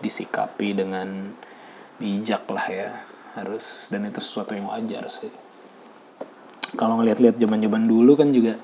disikapi 0.00 0.76
dengan 0.76 1.32
bijak 1.96 2.44
lah 2.48 2.66
ya. 2.68 2.90
Harus 3.36 3.88
dan 3.92 4.08
itu 4.08 4.20
sesuatu 4.20 4.56
yang 4.56 4.68
wajar 4.68 5.08
sih. 5.12 5.32
Kalau 6.76 7.00
ngeliat-lihat 7.00 7.40
zaman-zaman 7.40 7.84
dulu 7.84 8.16
kan 8.16 8.32
juga 8.32 8.56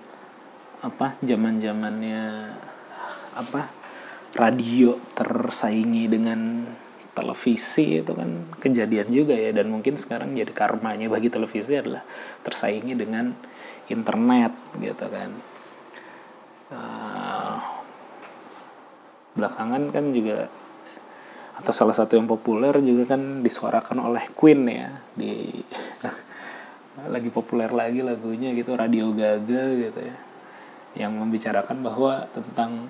apa 0.83 1.15
zaman 1.23 1.63
zamannya 1.63 2.51
apa 3.39 3.71
radio 4.35 4.99
tersaingi 5.15 6.11
dengan 6.11 6.67
televisi 7.13 8.01
itu 8.01 8.13
kan 8.17 8.49
kejadian 8.59 9.09
juga 9.13 9.37
ya. 9.37 9.53
Dan 9.53 9.69
mungkin 9.69 10.01
sekarang 10.01 10.33
jadi 10.33 10.51
karmanya 10.53 11.09
bagi 11.13 11.29
televisi 11.29 11.77
adalah 11.77 12.03
tersaingi 12.45 12.97
dengan 12.97 13.33
internet 13.93 14.53
gitu 14.81 15.07
kan. 15.09 15.31
Uh, 16.73 17.61
belakangan 19.37 19.93
kan 19.93 20.05
juga 20.13 20.49
atau 21.53 21.73
salah 21.73 21.93
satu 21.93 22.17
yang 22.17 22.25
populer 22.25 22.73
juga 22.81 23.13
kan 23.13 23.45
disuarakan 23.45 24.09
oleh 24.09 24.25
Queen 24.33 24.65
ya. 24.67 24.89
Di 25.13 25.53
lagi 27.15 27.29
populer 27.29 27.69
lagi 27.73 28.01
lagunya 28.01 28.57
gitu 28.57 28.73
Radio 28.73 29.13
Gaga 29.13 29.65
gitu 29.77 30.01
ya. 30.01 30.17
Yang 30.97 31.13
membicarakan 31.13 31.79
bahwa 31.85 32.25
tentang 32.33 32.89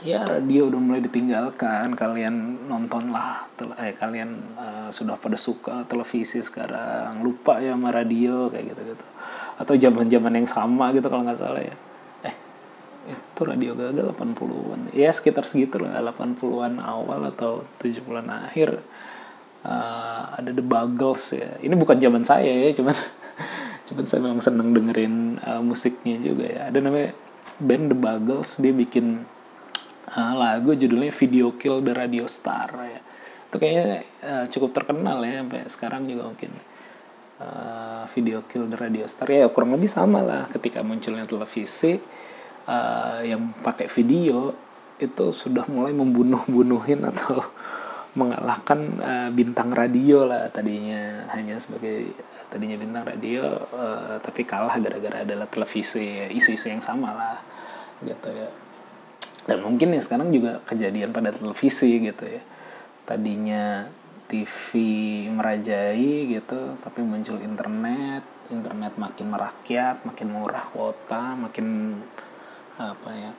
ya 0.00 0.24
radio 0.24 0.68
udah 0.72 0.80
mulai 0.80 1.02
ditinggalkan. 1.04 1.92
Kalian 1.96 2.66
nontonlah 2.68 3.48
eh 3.80 3.92
kalian 3.96 4.56
uh, 4.56 4.88
sudah 4.88 5.20
pada 5.20 5.36
suka 5.36 5.84
televisi 5.86 6.40
sekarang. 6.40 7.20
Lupa 7.20 7.60
ya 7.60 7.76
sama 7.76 7.92
radio 7.92 8.48
kayak 8.48 8.74
gitu 8.74 8.82
gitu 8.96 9.06
atau 9.60 9.76
zaman 9.76 10.08
zaman 10.08 10.32
yang 10.40 10.48
sama 10.48 10.88
gitu 10.96 11.04
kalau 11.12 11.28
nggak 11.28 11.36
salah 11.36 11.60
ya. 11.60 11.76
Eh 12.24 12.34
itu 13.12 13.40
radio 13.44 13.76
gagal 13.76 14.16
80-an 14.16 14.92
ya 14.96 15.12
sekitar 15.12 15.44
segitu 15.44 15.76
lah 15.76 16.00
80-an 16.00 16.80
awal 16.80 17.28
atau 17.28 17.68
70-an 17.84 18.48
akhir. 18.48 18.80
Uh, 19.60 20.40
ada 20.40 20.56
The 20.56 20.64
Buggles 20.64 21.36
ya. 21.36 21.60
Ini 21.60 21.76
bukan 21.76 22.00
zaman 22.00 22.24
saya 22.24 22.48
ya 22.48 22.72
cuman 22.72 22.96
cuman 23.92 24.04
saya 24.08 24.20
memang 24.24 24.40
seneng 24.40 24.72
dengerin 24.72 25.36
uh, 25.44 25.60
musiknya 25.60 26.16
juga 26.16 26.48
ya. 26.48 26.60
Ada 26.72 26.80
namanya 26.80 27.12
band 27.60 27.92
The 27.92 27.96
Buggles 28.00 28.56
dia 28.56 28.72
bikin 28.72 29.28
uh, 30.16 30.34
lagu 30.34 30.74
judulnya 30.74 31.12
Video 31.14 31.54
Kill 31.54 31.82
the 31.84 31.92
Radio 31.94 32.26
Star 32.26 32.70
ya. 32.74 33.00
Itu 33.50 33.56
kayaknya 33.58 34.06
uh, 34.22 34.44
cukup 34.50 34.70
terkenal 34.74 35.22
ya 35.22 35.42
sampai 35.42 35.60
sekarang 35.70 36.02
juga 36.06 36.30
mungkin. 36.30 36.52
Uh, 37.40 38.04
Video 38.12 38.44
Kill 38.44 38.68
the 38.68 38.76
Radio 38.76 39.08
Star 39.08 39.30
ya 39.32 39.48
kurang 39.48 39.72
lebih 39.72 39.88
sama 39.88 40.20
lah 40.20 40.44
ketika 40.52 40.84
munculnya 40.84 41.24
televisi 41.24 41.96
uh, 42.68 43.20
yang 43.24 43.56
pakai 43.64 43.88
video 43.88 44.52
itu 45.00 45.32
sudah 45.32 45.64
mulai 45.72 45.96
membunuh-bunuhin 45.96 47.00
atau 47.08 47.40
mengalahkan 48.20 48.80
uh, 49.00 49.28
bintang 49.32 49.72
radio 49.72 50.28
lah 50.28 50.52
tadinya. 50.52 51.24
Hanya 51.32 51.56
sebagai 51.56 52.12
tadinya 52.52 52.76
bintang 52.76 53.06
radio 53.06 53.46
uh, 53.72 54.18
tapi 54.20 54.44
kalah 54.44 54.76
gara-gara 54.76 55.24
adalah 55.24 55.46
televisi 55.46 56.28
isu-isu 56.34 56.68
yang 56.68 56.82
sama 56.84 57.14
lah 57.14 57.38
gitu 58.04 58.32
ya 58.32 58.48
dan 59.48 59.64
mungkin 59.64 59.96
ya 59.96 60.00
sekarang 60.02 60.28
juga 60.34 60.60
kejadian 60.68 61.14
pada 61.14 61.32
televisi 61.32 62.00
gitu 62.00 62.24
ya. 62.24 62.42
Tadinya 63.08 63.88
TV 64.30 64.66
merajai 65.34 66.30
gitu 66.30 66.78
tapi 66.78 67.02
muncul 67.02 67.42
internet 67.42 68.22
internet 68.50 68.94
makin 68.94 69.26
merakyat 69.26 70.06
makin 70.06 70.28
murah 70.30 70.70
kuota 70.70 71.34
makin 71.34 71.98
apa 72.78 73.10
ya 73.10 73.30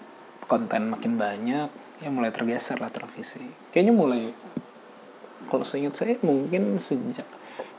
konten 0.47 0.91
makin 0.91 1.15
banyak 1.15 1.69
ya 2.03 2.09
mulai 2.11 2.33
tergeser 2.33 2.81
lah 2.81 2.91
televisi. 2.91 3.43
Kayaknya 3.71 3.93
mulai 3.95 4.21
kalau 5.47 5.63
saya 5.63 5.87
ingat 5.87 5.95
saya 5.95 6.15
mungkin 6.23 6.75
sejak 6.79 7.27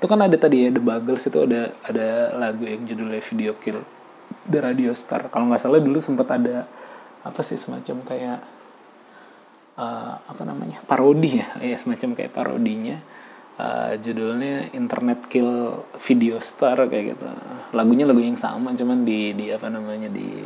itu 0.02 0.06
kan 0.10 0.18
ada 0.18 0.34
tadi 0.34 0.66
ya 0.66 0.70
The 0.74 0.82
Buggles 0.82 1.24
itu 1.28 1.38
ada 1.42 1.72
ada 1.84 2.08
lagu 2.36 2.64
yang 2.66 2.84
judulnya 2.88 3.22
Video 3.22 3.52
Kill 3.60 3.80
The 4.48 4.60
Radio 4.60 4.90
Star. 4.96 5.28
Kalau 5.28 5.48
nggak 5.48 5.62
salah 5.62 5.80
dulu 5.80 6.00
sempat 6.00 6.26
ada 6.32 6.66
apa 7.22 7.40
sih 7.46 7.58
semacam 7.58 8.02
kayak 8.02 8.38
uh, 9.78 10.14
apa 10.26 10.42
namanya 10.42 10.82
parodi 10.84 11.40
ya 11.40 11.48
ya 11.72 11.76
semacam 11.78 12.18
kayak 12.18 12.32
parodinya. 12.34 12.98
Uh, 13.52 14.00
judulnya 14.00 14.72
Internet 14.72 15.28
Kill 15.28 15.76
Video 16.08 16.40
Star 16.40 16.88
kayak 16.88 17.14
gitu. 17.14 17.24
Lagunya 17.76 18.08
lagu 18.08 18.24
yang 18.24 18.40
sama 18.40 18.72
cuman 18.72 19.04
di 19.04 19.36
di 19.36 19.52
apa 19.52 19.68
namanya 19.68 20.08
di 20.08 20.40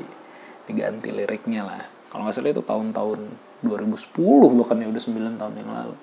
diganti 0.66 1.14
liriknya 1.14 1.62
lah. 1.62 1.80
Kalau 2.10 2.26
nggak 2.26 2.34
salah 2.34 2.50
itu 2.50 2.66
tahun-tahun 2.66 3.20
2010 3.62 4.58
bahkan 4.58 4.82
ya 4.82 4.90
udah 4.90 5.02
9 5.06 5.38
tahun 5.38 5.54
yang 5.54 5.70
lalu. 5.70 5.96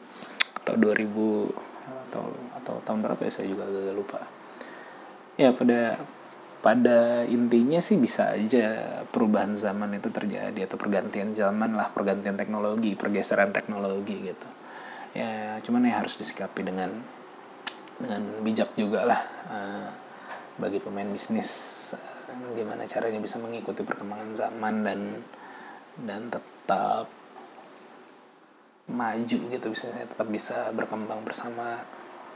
Atau 0.64 0.74
2000 0.80 1.84
atau 2.08 2.24
atau 2.64 2.76
tahun 2.88 3.00
berapa 3.04 3.22
ya 3.28 3.32
saya 3.36 3.48
juga 3.52 3.68
agak 3.68 3.94
lupa. 4.00 4.20
Ya 5.36 5.52
pada 5.52 6.00
pada 6.64 7.28
intinya 7.28 7.84
sih 7.84 8.00
bisa 8.00 8.32
aja 8.32 9.04
perubahan 9.12 9.52
zaman 9.52 10.00
itu 10.00 10.08
terjadi 10.08 10.64
atau 10.64 10.80
pergantian 10.80 11.36
zaman 11.36 11.76
lah 11.76 11.92
pergantian 11.92 12.40
teknologi 12.40 12.96
pergeseran 12.96 13.52
teknologi 13.52 14.32
gitu. 14.32 14.48
Ya 15.12 15.60
cuman 15.60 15.92
ya 15.92 16.00
harus 16.00 16.16
disikapi 16.16 16.64
dengan 16.64 17.04
dengan 18.00 18.24
bijak 18.42 18.74
juga 18.80 19.04
lah 19.04 19.22
uh, 19.52 19.88
bagi 20.58 20.80
pemain 20.80 21.06
bisnis 21.12 21.52
uh, 21.94 22.56
gimana 22.56 22.88
caranya 22.88 23.20
bisa 23.20 23.38
mengikuti 23.38 23.84
perkembangan 23.84 24.32
zaman 24.34 24.76
dan 24.88 25.00
dan 26.00 26.22
tetap 26.32 27.06
maju 28.90 29.38
gitu 29.52 29.68
bisa 29.68 29.92
tetap 29.94 30.28
bisa 30.32 30.72
berkembang 30.72 31.22
bersama 31.28 31.84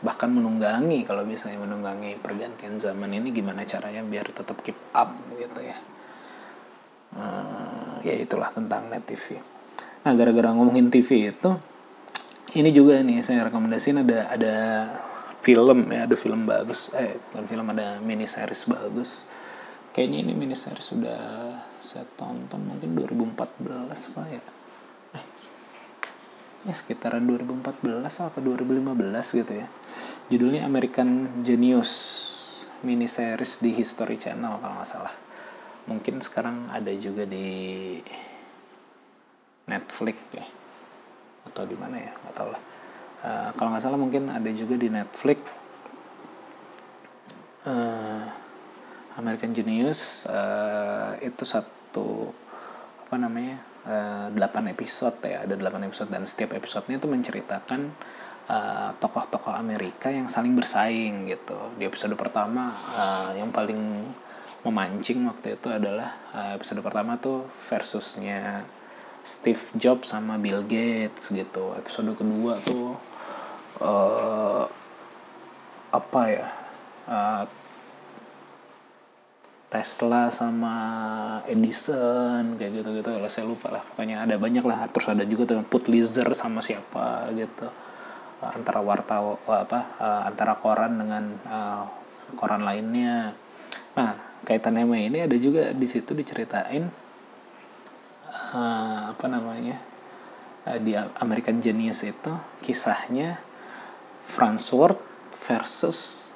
bahkan 0.05 0.29
menunggangi 0.29 1.05
kalau 1.05 1.25
misalnya 1.25 1.61
menunggangi 1.63 2.21
pergantian 2.21 2.77
zaman 2.77 3.09
ini 3.17 3.33
gimana 3.33 3.65
caranya 3.65 4.05
biar 4.05 4.29
tetap 4.29 4.61
keep 4.61 4.77
up 4.93 5.09
gitu 5.37 5.61
ya. 5.61 5.77
Hmm, 7.17 8.03
ya 8.05 8.13
itulah 8.13 8.51
tentang 8.53 8.91
net 8.91 9.07
TV 9.07 9.39
nah 10.05 10.13
gara-gara 10.15 10.53
ngomongin 10.53 10.87
TV 10.87 11.33
itu 11.33 11.51
ini 12.55 12.69
juga 12.71 13.03
nih 13.03 13.19
saya 13.19 13.51
rekomendasiin 13.51 14.07
ada 14.07 14.31
ada 14.31 14.55
film 15.43 15.87
ya 15.91 16.07
ada 16.07 16.15
film 16.15 16.47
bagus 16.47 16.87
eh 16.95 17.19
bukan 17.31 17.45
film 17.47 17.65
ada 17.75 17.99
mini 17.99 18.23
series 18.23 18.67
bagus. 18.67 19.27
Kayaknya 19.91 20.29
ini 20.29 20.33
mini 20.37 20.55
series 20.55 20.93
sudah 20.93 21.21
saya 21.81 22.05
tonton 22.15 22.61
mungkin 22.61 22.93
2014 22.93 24.13
pak 24.13 24.27
ya 24.29 24.41
ya 26.67 26.75
sekitaran 26.75 27.23
2014 27.23 28.27
apa 28.27 28.37
2015 28.43 29.39
gitu 29.39 29.53
ya. 29.55 29.67
Judulnya 30.27 30.67
American 30.67 31.39
Genius 31.39 31.91
mini 32.83 33.07
series 33.07 33.63
di 33.63 33.71
History 33.71 34.19
Channel 34.19 34.59
kalau 34.59 34.73
nggak 34.75 34.89
salah. 34.91 35.15
Mungkin 35.87 36.19
sekarang 36.19 36.67
ada 36.67 36.91
juga 36.99 37.23
di 37.23 37.95
Netflix 39.71 40.17
ya. 40.35 40.43
Atau 41.47 41.63
di 41.63 41.79
mana 41.79 41.95
ya? 41.95 42.11
Nggak 42.11 42.35
tahu 42.35 42.49
lah. 42.51 42.61
Uh, 43.23 43.49
kalau 43.55 43.69
nggak 43.71 43.83
salah 43.87 43.99
mungkin 43.99 44.27
ada 44.27 44.51
juga 44.51 44.75
di 44.75 44.91
Netflix. 44.91 45.39
Uh, 47.63 48.27
American 49.15 49.55
Genius 49.55 50.27
uh, 50.27 51.15
itu 51.23 51.47
satu 51.47 52.31
apa 53.07 53.15
namanya 53.15 53.63
8 53.87 54.35
episode 54.73 55.15
ya 55.23 55.47
ada 55.47 55.55
8 55.55 55.87
episode 55.87 56.11
dan 56.11 56.27
setiap 56.27 56.51
episodenya 56.53 56.99
itu 56.99 57.07
menceritakan 57.07 57.95
tokoh 58.47 59.27
tokoh-tokoh 59.27 59.51
Amerika 59.51 60.07
yang 60.07 60.31
saling 60.31 60.55
bersaing 60.55 61.27
gitu. 61.27 61.75
Di 61.75 61.83
episode 61.83 62.15
pertama 62.15 62.71
uh, 62.95 63.31
yang 63.35 63.51
paling 63.51 64.07
memancing 64.63 65.27
waktu 65.27 65.59
itu 65.59 65.67
adalah 65.67 66.15
uh, 66.31 66.55
episode 66.55 66.79
pertama 66.79 67.19
tuh 67.19 67.43
versusnya 67.67 68.63
Steve 69.27 69.59
Jobs 69.75 70.15
sama 70.15 70.39
Bill 70.39 70.63
Gates 70.63 71.27
gitu. 71.35 71.75
Episode 71.75 72.15
kedua 72.15 72.63
tuh 72.63 72.95
uh, 73.83 74.63
apa 75.91 76.21
ya 76.31 76.47
uh, 77.11 77.43
Tesla 79.67 80.31
sama 80.31 80.75
Edison 81.43 82.55
kayak 82.55 82.71
gitu 82.79 82.89
gitu 83.03 83.09
lah 83.19 83.27
saya 83.27 83.43
lupa 83.43 83.67
lah 83.67 83.83
pokoknya 83.83 84.23
ada 84.23 84.39
banyak 84.39 84.63
lah. 84.63 84.87
Terus 84.87 85.11
ada 85.11 85.27
juga 85.27 85.43
tuh 85.43 85.63
Pulitzer 85.67 86.27
sama 86.31 86.63
siapa 86.63 87.27
gitu. 87.35 87.67
Uh, 88.39 88.51
antara 88.53 88.79
wartawan 88.79 89.35
apa 89.43 89.79
uh, 89.99 90.21
antara 90.23 90.55
koran 90.55 90.95
dengan 90.95 91.23
koran 92.39 92.63
lainnya. 92.63 93.35
Nah 93.99 94.15
kaitannya 94.47 94.87
sama 94.87 94.97
ini 95.03 95.19
ada 95.27 95.35
juga 95.35 95.75
di 95.75 95.87
situ 95.89 96.15
diceritain 96.15 96.87
apa 98.47 99.25
namanya 99.27 99.75
di 100.79 100.95
American 100.95 101.59
Genius 101.59 102.07
itu 102.07 102.31
kisahnya 102.63 103.43
Franz 104.23 104.71
Ward 104.71 104.99
versus 105.43 106.26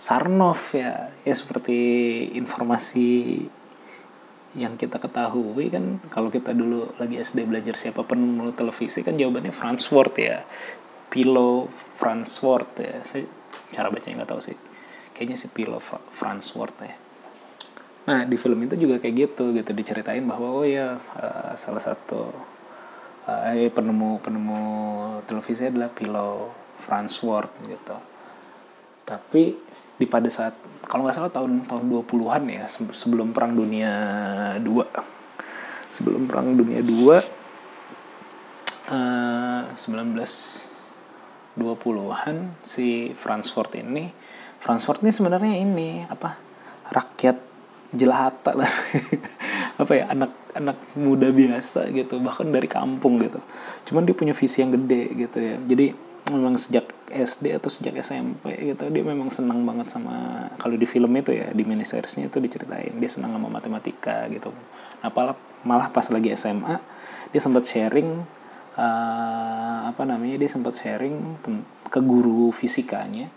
Sarnov 0.00 0.72
ya. 0.72 1.12
Ya 1.28 1.34
seperti 1.36 1.76
informasi 2.32 3.44
yang 4.56 4.74
kita 4.74 4.98
ketahui 4.98 5.70
kan 5.70 6.02
kalau 6.10 6.32
kita 6.32 6.50
dulu 6.50 6.90
lagi 6.98 7.20
SD 7.20 7.46
belajar 7.46 7.78
siapa 7.78 8.02
penemu 8.02 8.50
televisi 8.56 9.04
kan 9.04 9.12
jawabannya 9.12 9.52
Fransworth 9.52 10.16
ya. 10.16 10.40
Pilo 11.12 11.68
Fransworth 12.00 12.80
ya. 12.80 13.04
Saya 13.04 13.28
cara 13.76 13.92
bacanya 13.92 14.24
nggak 14.24 14.30
tahu 14.32 14.40
sih. 14.40 14.56
Kayaknya 15.12 15.36
sih 15.36 15.52
Pilo 15.52 15.76
Fransworth 15.84 16.80
ya. 16.80 16.96
Nah 18.08 18.24
di 18.24 18.40
film 18.40 18.56
itu 18.64 18.80
juga 18.80 18.96
kayak 19.04 19.14
gitu 19.28 19.52
gitu. 19.52 19.70
Diceritain 19.76 20.24
bahwa 20.24 20.48
oh 20.48 20.64
ya 20.64 20.96
uh, 20.96 21.52
salah 21.60 21.84
satu 21.84 22.32
uh, 23.28 23.68
penemu 23.68 24.16
penemu 24.24 24.62
televisi 25.28 25.68
adalah 25.68 25.92
Pilo 25.92 26.56
Fransworth 26.80 27.52
gitu. 27.68 27.96
Tapi 29.04 29.69
di 30.00 30.08
pada 30.08 30.32
saat 30.32 30.56
kalau 30.88 31.04
nggak 31.04 31.20
salah 31.20 31.28
tahun 31.28 31.68
tahun 31.68 31.92
20-an 31.92 32.48
ya 32.48 32.64
sebelum 32.96 33.36
perang 33.36 33.52
dunia 33.52 33.92
2 34.64 35.92
sebelum 35.92 36.24
perang 36.24 36.56
dunia 36.56 36.80
2 36.80 36.88
uh, 38.88 39.76
1920-an 39.76 42.36
si 42.64 43.12
Fransford 43.12 43.76
ini 43.76 44.08
Fransford 44.64 45.04
ini 45.04 45.12
sebenarnya 45.12 45.60
ini 45.60 46.08
apa 46.08 46.48
rakyat 46.90 47.50
jelata 47.94 48.54
lah. 48.54 48.70
Apa 49.80 49.92
ya 49.96 50.12
anak 50.12 50.30
anak 50.54 50.78
muda 50.94 51.32
biasa 51.32 51.88
gitu 51.90 52.20
bahkan 52.20 52.52
dari 52.52 52.68
kampung 52.68 53.18
gitu. 53.18 53.40
Cuman 53.88 54.06
dia 54.06 54.14
punya 54.14 54.34
visi 54.36 54.62
yang 54.62 54.76
gede 54.76 55.02
gitu 55.16 55.38
ya. 55.40 55.56
Jadi 55.64 55.86
memang 56.30 56.56
sejak 56.56 56.86
SD 57.10 57.58
atau 57.58 57.66
sejak 57.66 57.98
SMP 57.98 58.54
gitu 58.62 58.86
dia 58.86 59.02
memang 59.02 59.34
senang 59.34 59.66
banget 59.66 59.90
sama 59.90 60.46
kalau 60.62 60.78
di 60.78 60.86
film 60.86 61.10
itu 61.18 61.34
ya 61.34 61.50
di 61.50 61.66
mini 61.66 61.82
seriesnya 61.82 62.30
itu 62.30 62.38
diceritain. 62.38 62.94
Dia 62.96 63.10
senang 63.10 63.34
sama 63.34 63.50
matematika 63.50 64.30
gitu. 64.30 64.54
Nah 65.02 65.10
malah 65.10 65.36
malah 65.66 65.88
pas 65.90 66.06
lagi 66.08 66.32
SMA 66.38 66.78
dia 67.30 67.40
sempat 67.42 67.66
sharing 67.66 68.22
uh, 68.78 69.78
apa 69.90 70.02
namanya 70.06 70.38
dia 70.40 70.50
sempat 70.50 70.78
sharing 70.78 71.42
ke 71.90 72.00
guru 72.00 72.54
fisikanya 72.54 73.28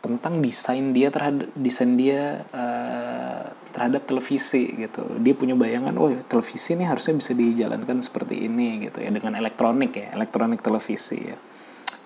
tentang 0.00 0.40
desain 0.40 0.96
dia 0.96 1.12
terhadap 1.12 1.52
desain 1.52 1.92
dia 1.92 2.48
uh, 2.56 3.52
terhadap 3.76 4.08
televisi 4.08 4.72
gitu. 4.80 5.04
Dia 5.20 5.34
punya 5.36 5.52
bayangan 5.58 5.92
oh 6.00 6.14
televisi 6.24 6.72
ini 6.72 6.88
harusnya 6.88 7.18
bisa 7.18 7.36
dijalankan 7.36 8.00
seperti 8.00 8.48
ini 8.48 8.88
gitu 8.88 9.04
ya 9.04 9.12
dengan 9.12 9.36
elektronik 9.36 9.92
ya 9.92 10.08
elektronik 10.16 10.64
televisi 10.64 11.20
ya 11.20 11.38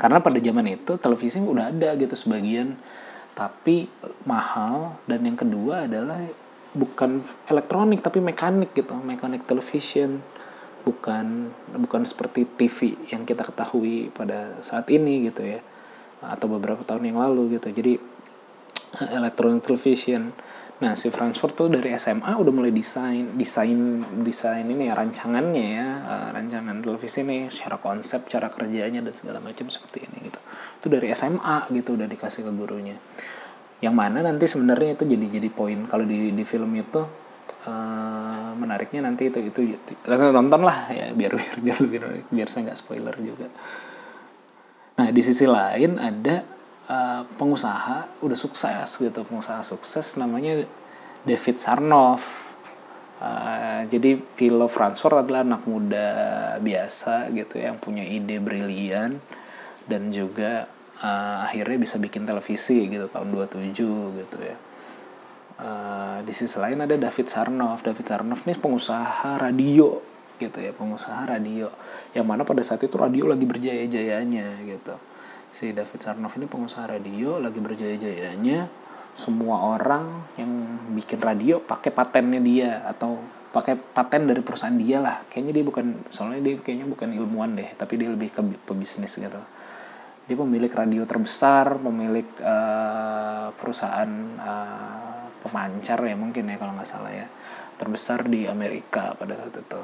karena 0.05 0.21
pada 0.21 0.37
zaman 0.37 0.69
itu 0.69 1.01
televisi 1.01 1.41
udah 1.41 1.73
ada 1.73 1.97
gitu 1.97 2.13
sebagian. 2.13 2.77
Tapi 3.33 3.89
mahal. 4.29 5.01
Dan 5.09 5.25
yang 5.25 5.41
kedua 5.41 5.89
adalah 5.89 6.21
bukan 6.77 7.25
elektronik 7.49 8.05
tapi 8.05 8.21
mekanik 8.21 8.77
gitu. 8.77 8.93
Mekanik 9.01 9.49
television. 9.49 10.21
Bukan 10.85 11.49
bukan 11.81 12.05
seperti 12.05 12.45
TV 12.45 13.01
yang 13.09 13.25
kita 13.25 13.49
ketahui 13.49 14.13
pada 14.13 14.61
saat 14.61 14.93
ini 14.93 15.25
gitu 15.25 15.41
ya. 15.41 15.65
Atau 16.21 16.53
beberapa 16.53 16.85
tahun 16.85 17.09
yang 17.09 17.25
lalu 17.25 17.57
gitu. 17.57 17.73
Jadi 17.73 17.97
elektronik 19.09 19.65
television 19.65 20.37
Nah, 20.75 20.99
si 20.99 21.07
Frankfurt 21.07 21.55
tuh 21.55 21.71
dari 21.71 21.95
SMA 21.95 22.35
udah 22.35 22.51
mulai 22.51 22.75
desain, 22.75 23.39
desain, 23.39 24.03
desain 24.27 24.67
ini 24.67 24.91
ya 24.91 24.99
rancangannya 24.99 25.67
ya, 25.79 25.89
uh, 26.03 26.29
rancangan 26.35 26.83
televisi 26.83 27.23
ini 27.23 27.47
secara 27.47 27.79
konsep, 27.79 28.27
cara 28.27 28.51
kerjanya 28.51 28.99
dan 28.99 29.15
segala 29.15 29.39
macam 29.39 29.71
seperti 29.71 30.11
ini 30.11 30.27
gitu. 30.27 30.41
Itu 30.83 30.87
dari 30.91 31.15
SMA 31.15 31.71
gitu 31.71 31.95
udah 31.95 32.11
dikasih 32.11 32.43
ke 32.43 32.51
gurunya. 32.51 32.99
Yang 33.79 33.95
mana 33.95 34.19
nanti 34.27 34.51
sebenarnya 34.51 34.99
itu 34.99 35.07
jadi 35.07 35.27
jadi 35.39 35.49
poin 35.55 35.87
kalau 35.87 36.03
di 36.03 36.35
di 36.35 36.43
film 36.43 36.75
itu 36.75 37.07
uh, 37.71 38.51
menariknya 38.59 39.07
nanti 39.07 39.31
itu 39.31 39.39
itu, 39.47 39.79
itu 39.79 39.93
nonton 40.11 40.67
lah 40.67 40.91
ya 40.91 41.15
biar 41.15 41.39
biar 41.39 41.57
biar 41.63 41.79
biar, 41.87 42.05
biar 42.35 42.49
saya 42.51 42.71
nggak 42.71 42.79
spoiler 42.83 43.15
juga. 43.23 43.47
Nah, 44.95 45.09
di 45.11 45.23
sisi 45.23 45.47
lain 45.47 45.99
ada 46.03 46.54
uh, 46.89 47.23
pengusaha 47.37 48.21
udah 48.21 48.39
sukses 48.39 48.89
gitu 49.01 49.21
pengusaha 49.25 49.61
sukses 49.65 50.17
namanya 50.21 50.65
David 51.25 51.57
Sarnoff. 51.57 52.45
Uh, 53.25 53.87
jadi 53.89 54.21
Philo 54.37 54.69
Fransford 54.69 55.25
adalah 55.25 55.47
anak 55.47 55.65
muda 55.65 56.09
biasa 56.61 57.33
gitu 57.33 57.57
yang 57.57 57.81
punya 57.81 58.05
ide 58.05 58.37
brilian 58.43 59.23
dan 59.89 60.13
juga 60.13 60.69
uh, 61.01 61.47
akhirnya 61.47 61.89
bisa 61.89 61.97
bikin 61.97 62.29
televisi 62.29 62.85
gitu 62.91 63.09
tahun 63.09 63.33
27 63.33 64.21
gitu 64.21 64.39
ya. 64.45 64.57
Uh, 65.55 66.19
di 66.27 66.35
sisi 66.35 66.59
lain 66.59 66.85
ada 66.85 66.99
David 66.99 67.27
Sarnoff. 67.31 67.81
David 67.87 68.05
Sarnoff 68.05 68.45
ini 68.45 68.59
pengusaha 68.59 69.41
radio 69.41 70.03
gitu 70.37 70.59
ya 70.61 70.75
pengusaha 70.75 71.25
radio. 71.25 71.71
Yang 72.13 72.27
mana 72.27 72.43
pada 72.45 72.61
saat 72.61 72.83
itu 72.85 72.99
radio 72.99 73.31
lagi 73.31 73.47
berjaya-jayanya 73.47 74.69
gitu 74.69 75.14
si 75.55 75.71
David 75.71 76.03
Sarnoff 76.03 76.35
ini 76.35 76.51
pengusaha 76.51 76.91
radio 76.91 77.39
lagi 77.39 77.63
berjaya-jayanya 77.63 78.67
semua 79.15 79.79
orang 79.79 80.27
yang 80.35 80.51
bikin 80.99 81.23
radio 81.23 81.63
pakai 81.63 81.95
patennya 81.95 82.43
dia 82.43 82.83
atau 82.83 83.23
pakai 83.55 83.79
paten 83.79 84.27
dari 84.27 84.43
perusahaan 84.43 84.75
dia 84.75 84.99
lah. 84.99 85.23
Kayaknya 85.31 85.53
dia 85.55 85.65
bukan 85.65 85.87
soalnya 86.11 86.43
dia 86.43 86.59
kayaknya 86.59 86.91
bukan 86.91 87.15
ilmuwan 87.15 87.55
deh 87.55 87.71
tapi 87.79 87.95
dia 87.95 88.11
lebih 88.11 88.35
ke 88.35 88.43
pebisnis 88.67 89.15
gitu. 89.15 89.39
Dia 90.27 90.35
pemilik 90.35 90.73
radio 90.75 91.07
terbesar 91.07 91.79
pemilik 91.79 92.27
uh, 92.43 93.55
perusahaan 93.55 94.11
uh, 94.43 95.31
pemancar 95.39 96.03
ya 96.03 96.19
mungkin 96.19 96.51
ya 96.51 96.59
kalau 96.59 96.75
nggak 96.75 96.91
salah 96.91 97.15
ya. 97.15 97.31
Terbesar 97.79 98.27
di 98.27 98.51
Amerika 98.51 99.15
pada 99.15 99.39
saat 99.39 99.55
itu. 99.55 99.81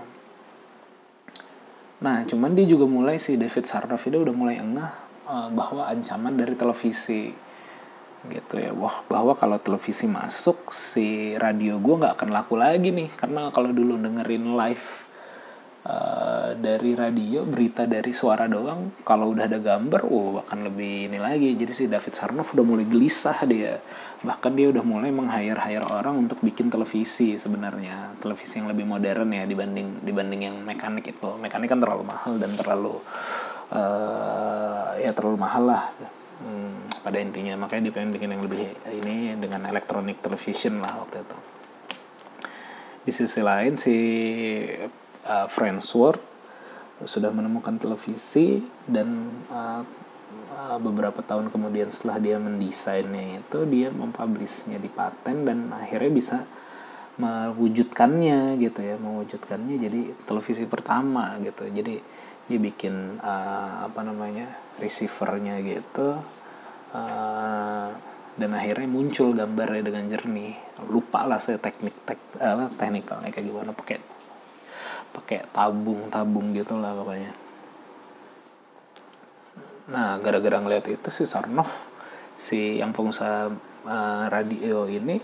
Nah 2.02 2.26
cuman 2.26 2.58
dia 2.58 2.66
juga 2.66 2.90
mulai 2.90 3.22
si 3.22 3.38
David 3.38 3.62
Sarnoff 3.62 4.02
itu 4.10 4.18
udah 4.18 4.34
mulai 4.34 4.58
engah 4.58 5.09
bahwa 5.52 5.86
ancaman 5.86 6.34
dari 6.34 6.54
televisi 6.58 7.30
gitu 8.28 8.60
ya. 8.60 8.72
Wah 8.76 9.00
bahwa 9.08 9.32
kalau 9.32 9.56
televisi 9.56 10.04
masuk 10.04 10.68
si 10.74 11.32
radio 11.40 11.80
gue 11.80 11.94
nggak 12.04 12.20
akan 12.20 12.30
laku 12.34 12.54
lagi 12.60 12.92
nih. 12.92 13.08
Karena 13.16 13.48
kalau 13.48 13.72
dulu 13.72 13.96
dengerin 13.96 14.56
live 14.58 14.86
uh, 15.88 16.52
dari 16.56 16.92
radio 16.92 17.48
berita 17.48 17.88
dari 17.88 18.12
suara 18.12 18.44
doang 18.44 19.00
kalau 19.06 19.32
udah 19.32 19.48
ada 19.48 19.56
gambar 19.56 20.02
wow 20.04 20.44
akan 20.44 20.58
lebih 20.68 21.08
ini 21.08 21.16
lagi. 21.16 21.56
Jadi 21.56 21.72
si 21.72 21.84
David 21.88 22.12
Sarnoff 22.12 22.52
udah 22.52 22.64
mulai 22.66 22.84
gelisah 22.84 23.40
dia. 23.48 23.80
Bahkan 24.20 24.52
dia 24.52 24.68
udah 24.68 24.84
mulai 24.84 25.08
meng-hire-hire 25.08 25.88
orang 25.88 26.28
untuk 26.28 26.44
bikin 26.44 26.68
televisi 26.68 27.40
sebenarnya. 27.40 28.20
Televisi 28.20 28.60
yang 28.60 28.68
lebih 28.68 28.84
modern 28.84 29.32
ya 29.32 29.48
dibanding 29.48 30.04
dibanding 30.04 30.40
yang 30.52 30.56
mekanik 30.60 31.08
itu. 31.08 31.40
Mekanik 31.40 31.72
kan 31.72 31.80
terlalu 31.80 32.04
mahal 32.04 32.36
dan 32.36 32.52
terlalu 32.52 33.00
uh, 33.70 34.98
ya 34.98 35.10
terlalu 35.14 35.38
mahal 35.40 35.64
lah. 35.70 35.84
Hmm, 36.40 36.88
pada 37.02 37.18
intinya. 37.20 37.54
Makanya 37.66 37.90
dia 37.90 37.94
pengen 37.94 38.10
bikin 38.14 38.30
yang 38.34 38.42
lebih 38.44 38.70
ini 38.90 39.34
dengan 39.38 39.66
electronic 39.70 40.20
television 40.20 40.82
lah 40.82 41.02
waktu 41.04 41.22
itu. 41.22 41.38
Di 43.00 43.12
sisi 43.14 43.40
lain 43.40 43.80
si 43.80 43.96
uh, 45.24 45.46
Friendsworth 45.48 46.20
sudah 47.00 47.32
menemukan 47.32 47.80
televisi 47.80 48.60
dan 48.84 49.32
uh, 49.48 49.80
beberapa 50.78 51.24
tahun 51.24 51.48
kemudian 51.48 51.88
setelah 51.88 52.20
dia 52.20 52.36
mendesainnya 52.36 53.40
itu 53.40 53.64
dia 53.64 53.88
mempublishnya 53.88 54.76
di 54.76 54.92
paten 54.92 55.48
dan 55.48 55.72
akhirnya 55.72 56.12
bisa 56.12 56.38
mewujudkannya 57.20 58.56
gitu 58.60 58.80
ya 58.80 58.96
mewujudkannya 58.96 59.76
jadi 59.76 60.00
televisi 60.24 60.64
pertama 60.64 61.36
gitu. 61.40 61.68
Jadi 61.68 62.00
dia 62.50 62.58
bikin 62.58 63.22
uh, 63.22 63.86
apa 63.86 64.02
namanya 64.02 64.50
receivernya 64.82 65.62
gitu 65.62 66.18
uh, 66.90 67.88
dan 68.34 68.50
akhirnya 68.50 68.90
muncul 68.90 69.30
gambarnya 69.30 69.86
dengan 69.86 70.10
jernih. 70.10 70.58
Lupa 70.90 71.30
lah 71.30 71.38
saya 71.38 71.62
teknik 71.62 71.94
tek 72.02 72.18
uh, 72.42 72.66
teknikalnya 72.74 73.30
kayak 73.30 73.46
gimana 73.46 73.70
pakai 73.70 74.02
pakai 75.14 75.46
tabung-tabung 75.54 76.50
gitu 76.58 76.74
lah 76.74 76.90
pokoknya. 76.90 77.30
Nah 79.94 80.18
gara-gara 80.18 80.58
ngeliat 80.58 80.90
itu 80.90 81.06
si 81.14 81.30
Sarnov 81.30 81.70
si 82.34 82.82
yang 82.82 82.90
pengusaha 82.90 83.46
uh, 83.86 84.24
radio 84.26 84.90
ini 84.90 85.22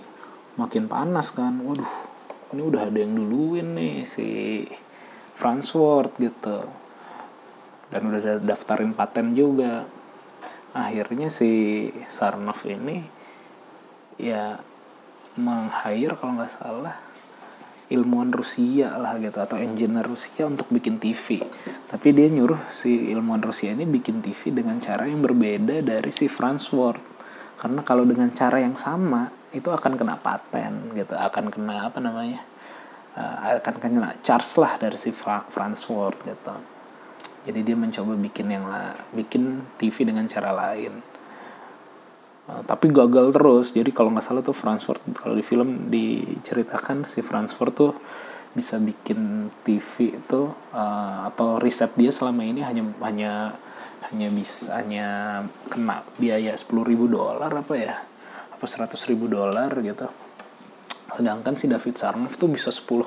makin 0.55 0.87
panas 0.87 1.35
kan. 1.35 1.59
Waduh 1.59 1.91
ini 2.55 2.63
udah 2.63 2.87
ada 2.87 2.99
yang 3.03 3.19
duluin 3.19 3.75
nih 3.75 4.07
si 4.07 4.63
Fransworth 5.35 6.23
gitu 6.23 6.86
dan 7.93 8.01
udah 8.11 8.43
daftarin 8.43 8.93
paten 8.93 9.35
juga. 9.37 9.87
Akhirnya 10.77 11.33
si 11.33 11.89
Sarnov 12.11 12.61
ini 12.69 13.01
ya 14.21 14.61
meng-hire 15.37 16.17
kalau 16.17 16.41
nggak 16.41 16.53
salah 16.53 16.97
ilmuwan 17.87 18.35
Rusia 18.35 18.99
lah 18.99 19.21
gitu 19.23 19.39
atau 19.39 19.61
engineer 19.61 20.03
Rusia 20.03 20.49
untuk 20.49 20.67
bikin 20.73 20.99
TV 20.99 21.39
tapi 21.87 22.11
dia 22.11 22.27
nyuruh 22.27 22.75
si 22.75 23.15
ilmuwan 23.15 23.39
Rusia 23.39 23.71
ini 23.71 23.87
bikin 23.87 24.19
TV 24.19 24.51
dengan 24.51 24.83
cara 24.83 25.07
yang 25.07 25.23
berbeda 25.23 25.87
dari 25.87 26.11
si 26.11 26.27
Franz 26.27 26.75
Ward. 26.75 26.99
Karena 27.57 27.81
kalau 27.87 28.03
dengan 28.03 28.29
cara 28.35 28.59
yang 28.59 28.75
sama 28.75 29.31
itu 29.55 29.71
akan 29.73 29.97
kena 29.97 30.21
paten 30.21 30.93
gitu 30.93 31.17
akan 31.17 31.49
kena 31.49 31.89
apa 31.89 31.97
namanya 32.03 32.45
uh, 33.17 33.57
akan 33.57 33.75
kena 33.81 34.13
charge 34.21 34.61
lah 34.61 34.77
dari 34.77 34.99
si 35.01 35.15
Franz 35.15 35.89
Ward 35.89 36.21
gitu 36.27 36.76
jadi 37.47 37.63
dia 37.63 37.77
mencoba 37.79 38.19
bikin 38.19 38.51
yang 38.51 38.67
la 38.67 38.99
bikin 39.15 39.63
TV 39.79 40.03
dengan 40.03 40.27
cara 40.27 40.51
lain. 40.51 40.99
Uh, 42.51 42.63
tapi 42.67 42.91
gagal 42.91 43.31
terus. 43.31 43.71
Jadi 43.71 43.95
kalau 43.95 44.11
nggak 44.11 44.27
salah 44.27 44.43
tuh 44.43 44.55
Frankfurt 44.55 44.99
kalau 45.15 45.39
di 45.39 45.47
film 45.47 45.87
diceritakan 45.87 47.07
si 47.07 47.23
Frankfurt 47.23 47.73
tuh 47.79 47.93
bisa 48.51 48.83
bikin 48.83 49.53
TV 49.63 50.19
itu 50.19 50.43
uh, 50.75 51.19
atau 51.31 51.63
riset 51.63 51.95
dia 51.95 52.11
selama 52.11 52.43
ini 52.43 52.67
hanya 52.67 52.83
hanya 53.07 53.33
hanya 54.11 54.29
bisa 54.35 54.83
hanya 54.83 55.07
kena 55.71 56.03
biaya 56.19 56.51
sepuluh 56.59 56.83
ribu 56.83 57.07
dolar 57.07 57.51
apa 57.55 57.75
ya? 57.79 57.95
Apa 58.51 58.67
seratus 58.67 59.07
ribu 59.07 59.31
dolar 59.31 59.71
gitu. 59.87 60.11
Sedangkan 61.15 61.55
si 61.55 61.71
David 61.71 61.95
Sarnoff 61.95 62.35
tuh 62.35 62.51
bisa 62.51 62.75
10 62.75 62.83
uh, 62.91 63.07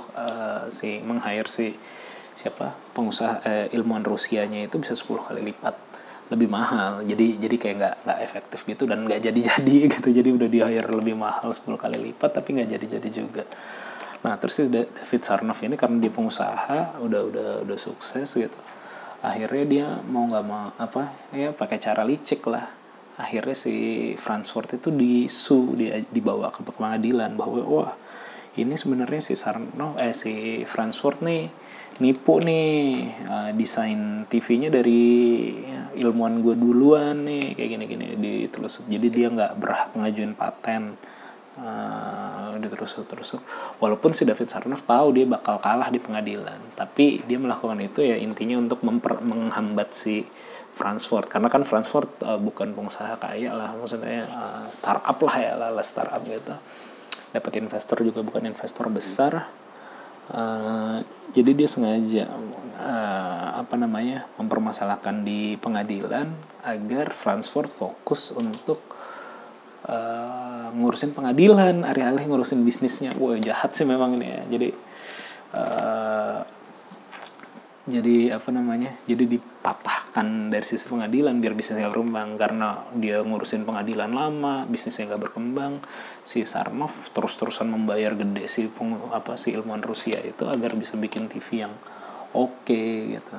si 0.71 1.04
meng 1.04 1.19
hire 1.19 1.52
si 1.52 1.75
siapa 2.39 2.71
pengusaha 2.95 3.43
eh, 3.43 3.67
ilmuwan 3.75 4.08
Rusianya 4.08 4.63
itu 4.63 4.80
bisa 4.80 4.95
10 4.95 5.28
kali 5.28 5.43
lipat. 5.52 5.75
Lebih 6.32 6.47
mahal. 6.47 7.04
Jadi 7.04 7.36
jadi 7.36 7.56
kayak 7.60 7.75
nggak 7.75 7.95
nggak 8.08 8.19
efektif 8.23 8.60
gitu 8.63 8.88
dan 8.88 9.04
nggak 9.04 9.19
jadi 9.28 9.39
jadi 9.52 9.75
gitu. 9.99 10.08
Jadi 10.15 10.30
udah 10.32 10.47
di 10.47 10.60
hire 10.63 10.91
lebih 10.95 11.19
mahal 11.19 11.52
10 11.52 11.67
kali 11.75 11.99
lipat 11.99 12.39
tapi 12.39 12.56
nggak 12.56 12.69
jadi 12.80 12.86
jadi 12.95 13.10
juga. 13.12 13.43
Nah 14.23 14.39
terus 14.39 14.63
David 14.63 15.21
Sarnoff 15.23 15.60
ini 15.60 15.75
karena 15.75 15.99
dia 15.99 16.12
pengusaha 16.12 17.04
udah 17.04 17.21
udah 17.28 17.49
udah 17.67 17.78
sukses 17.80 18.32
gitu. 18.32 18.60
Akhirnya 19.19 19.65
dia 19.67 19.88
mau 20.08 20.23
nggak 20.23 20.45
mau 20.47 20.71
apa 20.80 21.12
ya 21.36 21.52
pakai 21.52 21.75
cara 21.84 22.08
licik 22.08 22.47
lah. 22.47 22.71
Akhirnya 23.19 23.52
si 23.52 23.75
Fransford 24.15 24.80
itu 24.80 24.95
disu 24.95 25.75
dia 25.75 25.99
dibawa 26.08 26.56
ke 26.56 26.63
pengadilan 26.63 27.36
bahwa 27.36 27.60
wah 27.67 27.91
ini 28.56 28.80
sebenarnya 28.80 29.19
si 29.19 29.36
Sarno 29.36 29.99
eh 29.99 30.15
si 30.15 30.63
Fransford 30.63 31.19
nih 31.19 31.43
nipu 31.99 32.39
nih 32.39 33.12
uh, 33.27 33.51
desain 33.51 34.23
TV-nya 34.31 34.71
dari 34.71 35.51
ilmuwan 35.99 36.39
gue 36.39 36.55
duluan 36.55 37.27
nih 37.27 37.59
kayak 37.59 37.69
gini-gini 37.75 38.15
ditelusuk 38.15 38.88
jadi 38.88 39.07
dia 39.12 39.27
nggak 39.27 39.53
berhak 39.59 39.89
ngajuin 39.95 40.33
paten. 40.33 40.95
Uh, 41.59 42.55
diterusuk 42.55 43.03
terus 43.03 43.35
walaupun 43.83 44.15
si 44.15 44.23
David 44.23 44.47
Sarnoff 44.47 44.88
tahu 44.88 45.12
dia 45.12 45.27
bakal 45.27 45.59
kalah 45.59 45.91
di 45.91 45.99
pengadilan 45.99 46.55
tapi 46.79 47.19
dia 47.27 47.35
melakukan 47.35 47.75
itu 47.83 47.99
ya 47.99 48.15
intinya 48.15 48.63
untuk 48.63 48.79
memper, 48.79 49.19
menghambat 49.19 49.91
si 49.91 50.23
Fransford 50.71 51.27
karena 51.27 51.51
kan 51.51 51.67
Fransford 51.67 52.07
uh, 52.23 52.39
bukan 52.39 52.71
pengusaha 52.71 53.19
kaya 53.19 53.51
lah 53.51 53.75
maksudnya 53.75 54.23
uh, 54.31 54.63
startup 54.71 55.19
lah 55.19 55.35
ya 55.35 55.53
lah 55.59 55.83
startup 55.83 56.23
gitu. 56.23 56.55
Dapat 57.35 57.51
investor 57.59 58.07
juga 58.07 58.23
bukan 58.23 58.47
investor 58.47 58.88
besar 58.88 59.51
Uh, 60.30 61.02
jadi 61.34 61.58
dia 61.58 61.65
sengaja 61.70 62.30
uh, 62.78 63.50
apa 63.65 63.76
namanya 63.78 64.30
mempermasalahkan 64.38 65.26
di 65.26 65.58
pengadilan 65.58 66.30
agar 66.62 67.13
Fransford 67.13 67.74
fokus 67.74 68.30
untuk 68.34 68.82
uh, 69.89 70.70
ngurusin 70.74 71.18
pengadilan, 71.18 71.82
alih-alih 71.82 72.30
ngurusin 72.30 72.62
bisnisnya. 72.62 73.13
Wah 73.18 73.38
jahat 73.42 73.74
sih 73.74 73.89
memang 73.89 74.22
ini 74.22 74.28
ya. 74.30 74.42
Jadi 74.54 74.70
uh, 75.54 76.39
jadi 77.89 78.38
apa 78.38 78.50
namanya 78.54 78.94
jadi 79.10 79.26
dipatahkan 80.10 80.50
dari 80.50 80.65
sisi 80.65 80.89
pengadilan 80.89 81.38
biar 81.38 81.54
bisnisnya 81.54 81.93
berkembang. 81.93 82.36
Karena 82.41 82.82
dia 82.98 83.22
ngurusin 83.22 83.62
pengadilan 83.62 84.10
lama 84.10 84.65
bisnisnya 84.65 85.13
nggak 85.13 85.30
berkembang 85.30 85.86
si 86.26 86.41
Sarnov 86.43 87.13
terus-terusan 87.13 87.69
membayar 87.69 88.17
gede 88.17 88.50
si 88.50 88.65
peng, 88.65 88.98
apa 89.13 89.38
si 89.38 89.54
ilmuwan 89.54 89.86
Rusia 89.86 90.17
itu 90.26 90.50
agar 90.50 90.74
bisa 90.74 90.98
bikin 90.98 91.30
TV 91.30 91.69
yang 91.69 91.74
oke 92.34 92.65
okay, 92.65 93.22
gitu. 93.22 93.38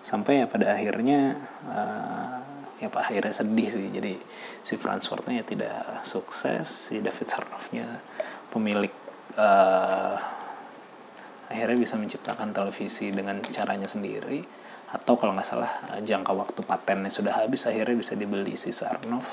Sampai 0.00 0.40
ya 0.40 0.46
pada 0.48 0.72
akhirnya 0.72 1.36
uh, 1.68 2.40
ya 2.80 2.88
pak 2.88 3.12
akhirnya 3.12 3.34
sedih 3.36 3.68
sih. 3.68 3.86
Jadi 3.92 4.16
si 4.64 4.80
Franz 4.80 5.04
Fordnya 5.04 5.42
ya 5.42 5.44
tidak 5.44 5.76
sukses 6.08 6.88
si 6.88 7.04
David 7.04 7.28
Sarnovnya 7.28 8.00
pemilik 8.48 8.92
uh, 9.36 10.16
akhirnya 11.46 11.78
bisa 11.78 11.94
menciptakan 11.94 12.50
televisi 12.50 13.14
dengan 13.14 13.38
caranya 13.44 13.86
sendiri 13.86 14.65
atau 14.96 15.20
kalau 15.20 15.36
nggak 15.36 15.44
salah 15.44 15.72
eh, 15.92 16.00
jangka 16.00 16.32
waktu 16.32 16.60
patennya 16.64 17.12
sudah 17.12 17.36
habis 17.36 17.68
akhirnya 17.68 18.00
bisa 18.00 18.16
dibeli 18.16 18.56
si 18.56 18.72
Sarnov 18.72 19.24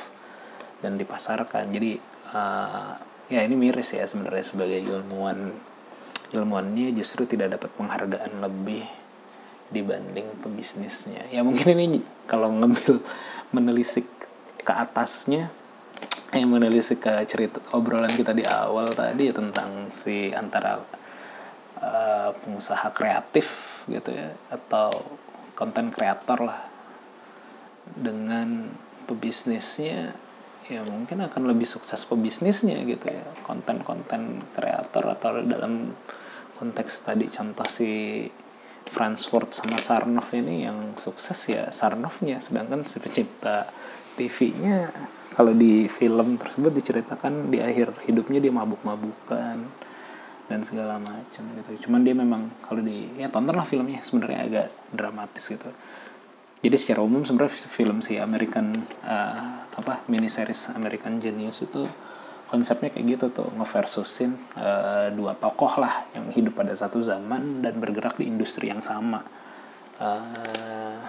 dan 0.84 1.00
dipasarkan. 1.00 1.72
Jadi 1.72 1.96
uh, 2.36 2.92
ya 3.32 3.40
ini 3.48 3.56
miris 3.56 3.96
ya 3.96 4.04
sebenarnya 4.04 4.44
sebagai 4.44 4.84
ilmuwan. 4.84 5.56
Ilmuannya 6.34 6.92
justru 6.98 7.30
tidak 7.30 7.56
dapat 7.56 7.70
penghargaan 7.78 8.42
lebih 8.42 8.84
dibanding 9.72 10.28
pebisnisnya. 10.44 11.30
Ya 11.32 11.46
mungkin 11.46 11.78
ini 11.80 12.04
kalau 12.28 12.52
ngambil 12.52 13.00
menelisik 13.56 14.10
ke 14.60 14.74
atasnya 14.74 15.54
yang 16.34 16.50
menelisik 16.50 17.06
ke 17.06 17.14
cerita 17.30 17.62
obrolan 17.72 18.10
kita 18.10 18.34
di 18.34 18.42
awal 18.44 18.90
tadi 18.92 19.30
ya 19.30 19.34
tentang 19.38 19.94
si 19.94 20.34
antara 20.34 20.82
uh, 21.78 22.34
pengusaha 22.42 22.90
kreatif 22.90 23.80
gitu 23.86 24.10
ya 24.10 24.34
atau 24.50 24.90
konten 25.54 25.90
kreator 25.94 26.40
lah. 26.44 26.62
Dengan 27.84 28.72
pebisnisnya 29.06 30.16
ya 30.64 30.80
mungkin 30.88 31.20
akan 31.28 31.52
lebih 31.52 31.68
sukses 31.68 32.04
pebisnisnya 32.08 32.82
gitu 32.88 33.10
ya. 33.10 33.26
Konten-konten 33.44 34.44
kreator 34.56 35.04
atau 35.14 35.42
dalam 35.44 35.94
konteks 36.58 37.04
tadi 37.04 37.28
contoh 37.28 37.68
si 37.68 38.24
Fransford 38.88 39.52
sama 39.56 39.80
Sarnov 39.80 40.28
ini 40.36 40.68
yang 40.68 40.96
sukses 40.96 41.40
ya 41.50 41.72
Sarnovnya. 41.74 42.40
Sedangkan 42.40 42.86
si 42.88 43.02
pencipta 43.02 43.68
TV-nya 44.14 44.94
kalau 45.34 45.52
di 45.58 45.90
film 45.90 46.38
tersebut 46.38 46.70
diceritakan 46.70 47.50
di 47.50 47.58
akhir 47.58 48.06
hidupnya 48.06 48.38
dia 48.38 48.54
mabuk-mabukan 48.54 49.58
dan 50.52 50.64
segala 50.68 51.00
macam 51.00 51.44
gitu. 51.56 51.88
Cuman 51.88 52.04
dia 52.04 52.16
memang 52.16 52.52
kalau 52.64 52.84
di 52.84 53.08
ya 53.16 53.32
tonton 53.32 53.56
lah 53.56 53.68
filmnya 53.68 54.04
sebenarnya 54.04 54.40
agak 54.44 54.68
dramatis 54.92 55.48
gitu. 55.48 55.70
Jadi 56.64 56.76
secara 56.80 57.04
umum 57.04 57.28
sebenarnya 57.28 57.68
film 57.68 58.00
si 58.00 58.16
American 58.16 58.72
uh, 59.04 59.68
apa 59.68 60.08
mini 60.08 60.32
series 60.32 60.72
American 60.72 61.20
Genius 61.20 61.68
itu 61.68 61.84
konsepnya 62.48 62.94
kayak 62.94 63.18
gitu 63.18 63.26
tuh 63.34 63.50
ngeversusin 63.58 64.38
uh, 64.56 65.10
dua 65.12 65.36
tokoh 65.36 65.82
lah 65.82 66.08
yang 66.16 66.30
hidup 66.32 66.56
pada 66.56 66.72
satu 66.72 67.04
zaman 67.04 67.66
dan 67.66 67.82
bergerak 67.82 68.16
di 68.16 68.30
industri 68.30 68.72
yang 68.72 68.80
sama. 68.80 69.26
Uh, 70.00 71.02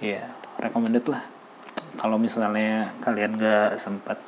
ya 0.00 0.22
yeah, 0.22 0.26
recommended 0.60 1.04
lah. 1.08 1.24
Kalau 1.96 2.20
misalnya 2.20 2.92
kalian 3.00 3.40
gak 3.40 3.80
sempat 3.80 4.20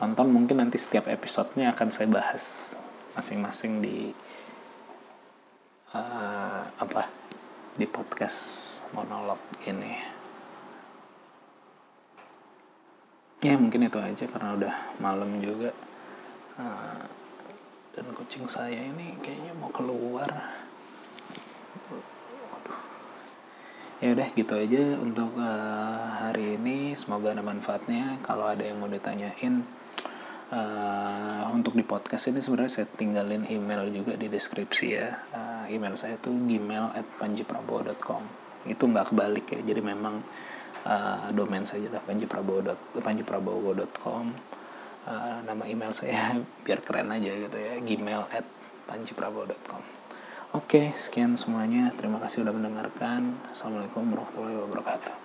nonton 0.00 0.32
mungkin 0.32 0.64
nanti 0.64 0.80
setiap 0.80 1.06
episodenya 1.12 1.76
akan 1.76 1.88
saya 1.92 2.08
bahas 2.08 2.72
masing-masing 3.12 3.84
di 3.84 4.16
uh, 5.92 6.64
apa 6.80 7.04
di 7.76 7.84
podcast 7.84 8.40
monolog 8.96 9.38
ini. 9.68 9.94
Ya 13.40 13.56
mungkin 13.56 13.88
itu 13.88 13.96
aja 14.00 14.24
karena 14.28 14.56
udah 14.56 14.74
malam 15.00 15.40
juga. 15.40 15.72
Uh, 16.60 17.04
dan 17.96 18.06
kucing 18.16 18.44
saya 18.48 18.76
ini 18.76 19.16
kayaknya 19.20 19.52
mau 19.56 19.72
keluar. 19.72 20.28
Ya 24.00 24.16
udah 24.16 24.28
gitu 24.32 24.56
aja 24.56 24.96
untuk 24.96 25.32
uh, 25.36 26.04
hari 26.24 26.56
ini. 26.56 26.96
Semoga 26.96 27.32
ada 27.36 27.44
manfaatnya. 27.44 28.16
Kalau 28.24 28.48
ada 28.48 28.64
yang 28.64 28.80
mau 28.80 28.88
ditanyain 28.88 29.79
uh, 30.52 31.50
untuk 31.54 31.74
di 31.74 31.82
podcast 31.86 32.28
ini 32.30 32.40
sebenarnya 32.42 32.72
saya 32.82 32.86
tinggalin 32.90 33.46
email 33.50 33.90
juga 33.90 34.16
di 34.18 34.26
deskripsi 34.26 34.86
ya 34.90 35.18
uh, 35.34 35.64
email 35.70 35.96
saya 35.96 36.16
tuh 36.18 36.34
gmail 36.34 36.90
at 36.94 37.04
panjiprabowo.com 37.18 38.22
itu 38.68 38.84
nggak 38.84 39.06
kebalik 39.14 39.46
ya 39.50 39.60
jadi 39.64 39.80
memang 39.80 40.22
uh, 40.84 41.32
domain 41.32 41.64
saya 41.64 41.88
panjiprabowo.com 42.04 44.24
uh, 45.06 45.38
nama 45.46 45.64
email 45.66 45.92
saya 45.94 46.36
biar 46.64 46.80
keren 46.84 47.10
aja 47.14 47.30
gitu 47.30 47.56
ya 47.56 47.80
gmail 47.80 48.26
at 48.34 48.44
panjiprabowo.com 48.90 50.02
Oke, 50.50 50.90
sekian 50.98 51.38
semuanya. 51.38 51.94
Terima 51.94 52.18
kasih 52.18 52.42
sudah 52.42 52.50
mendengarkan. 52.50 53.38
Assalamualaikum 53.54 54.02
warahmatullahi 54.10 54.58
wabarakatuh. 54.58 55.19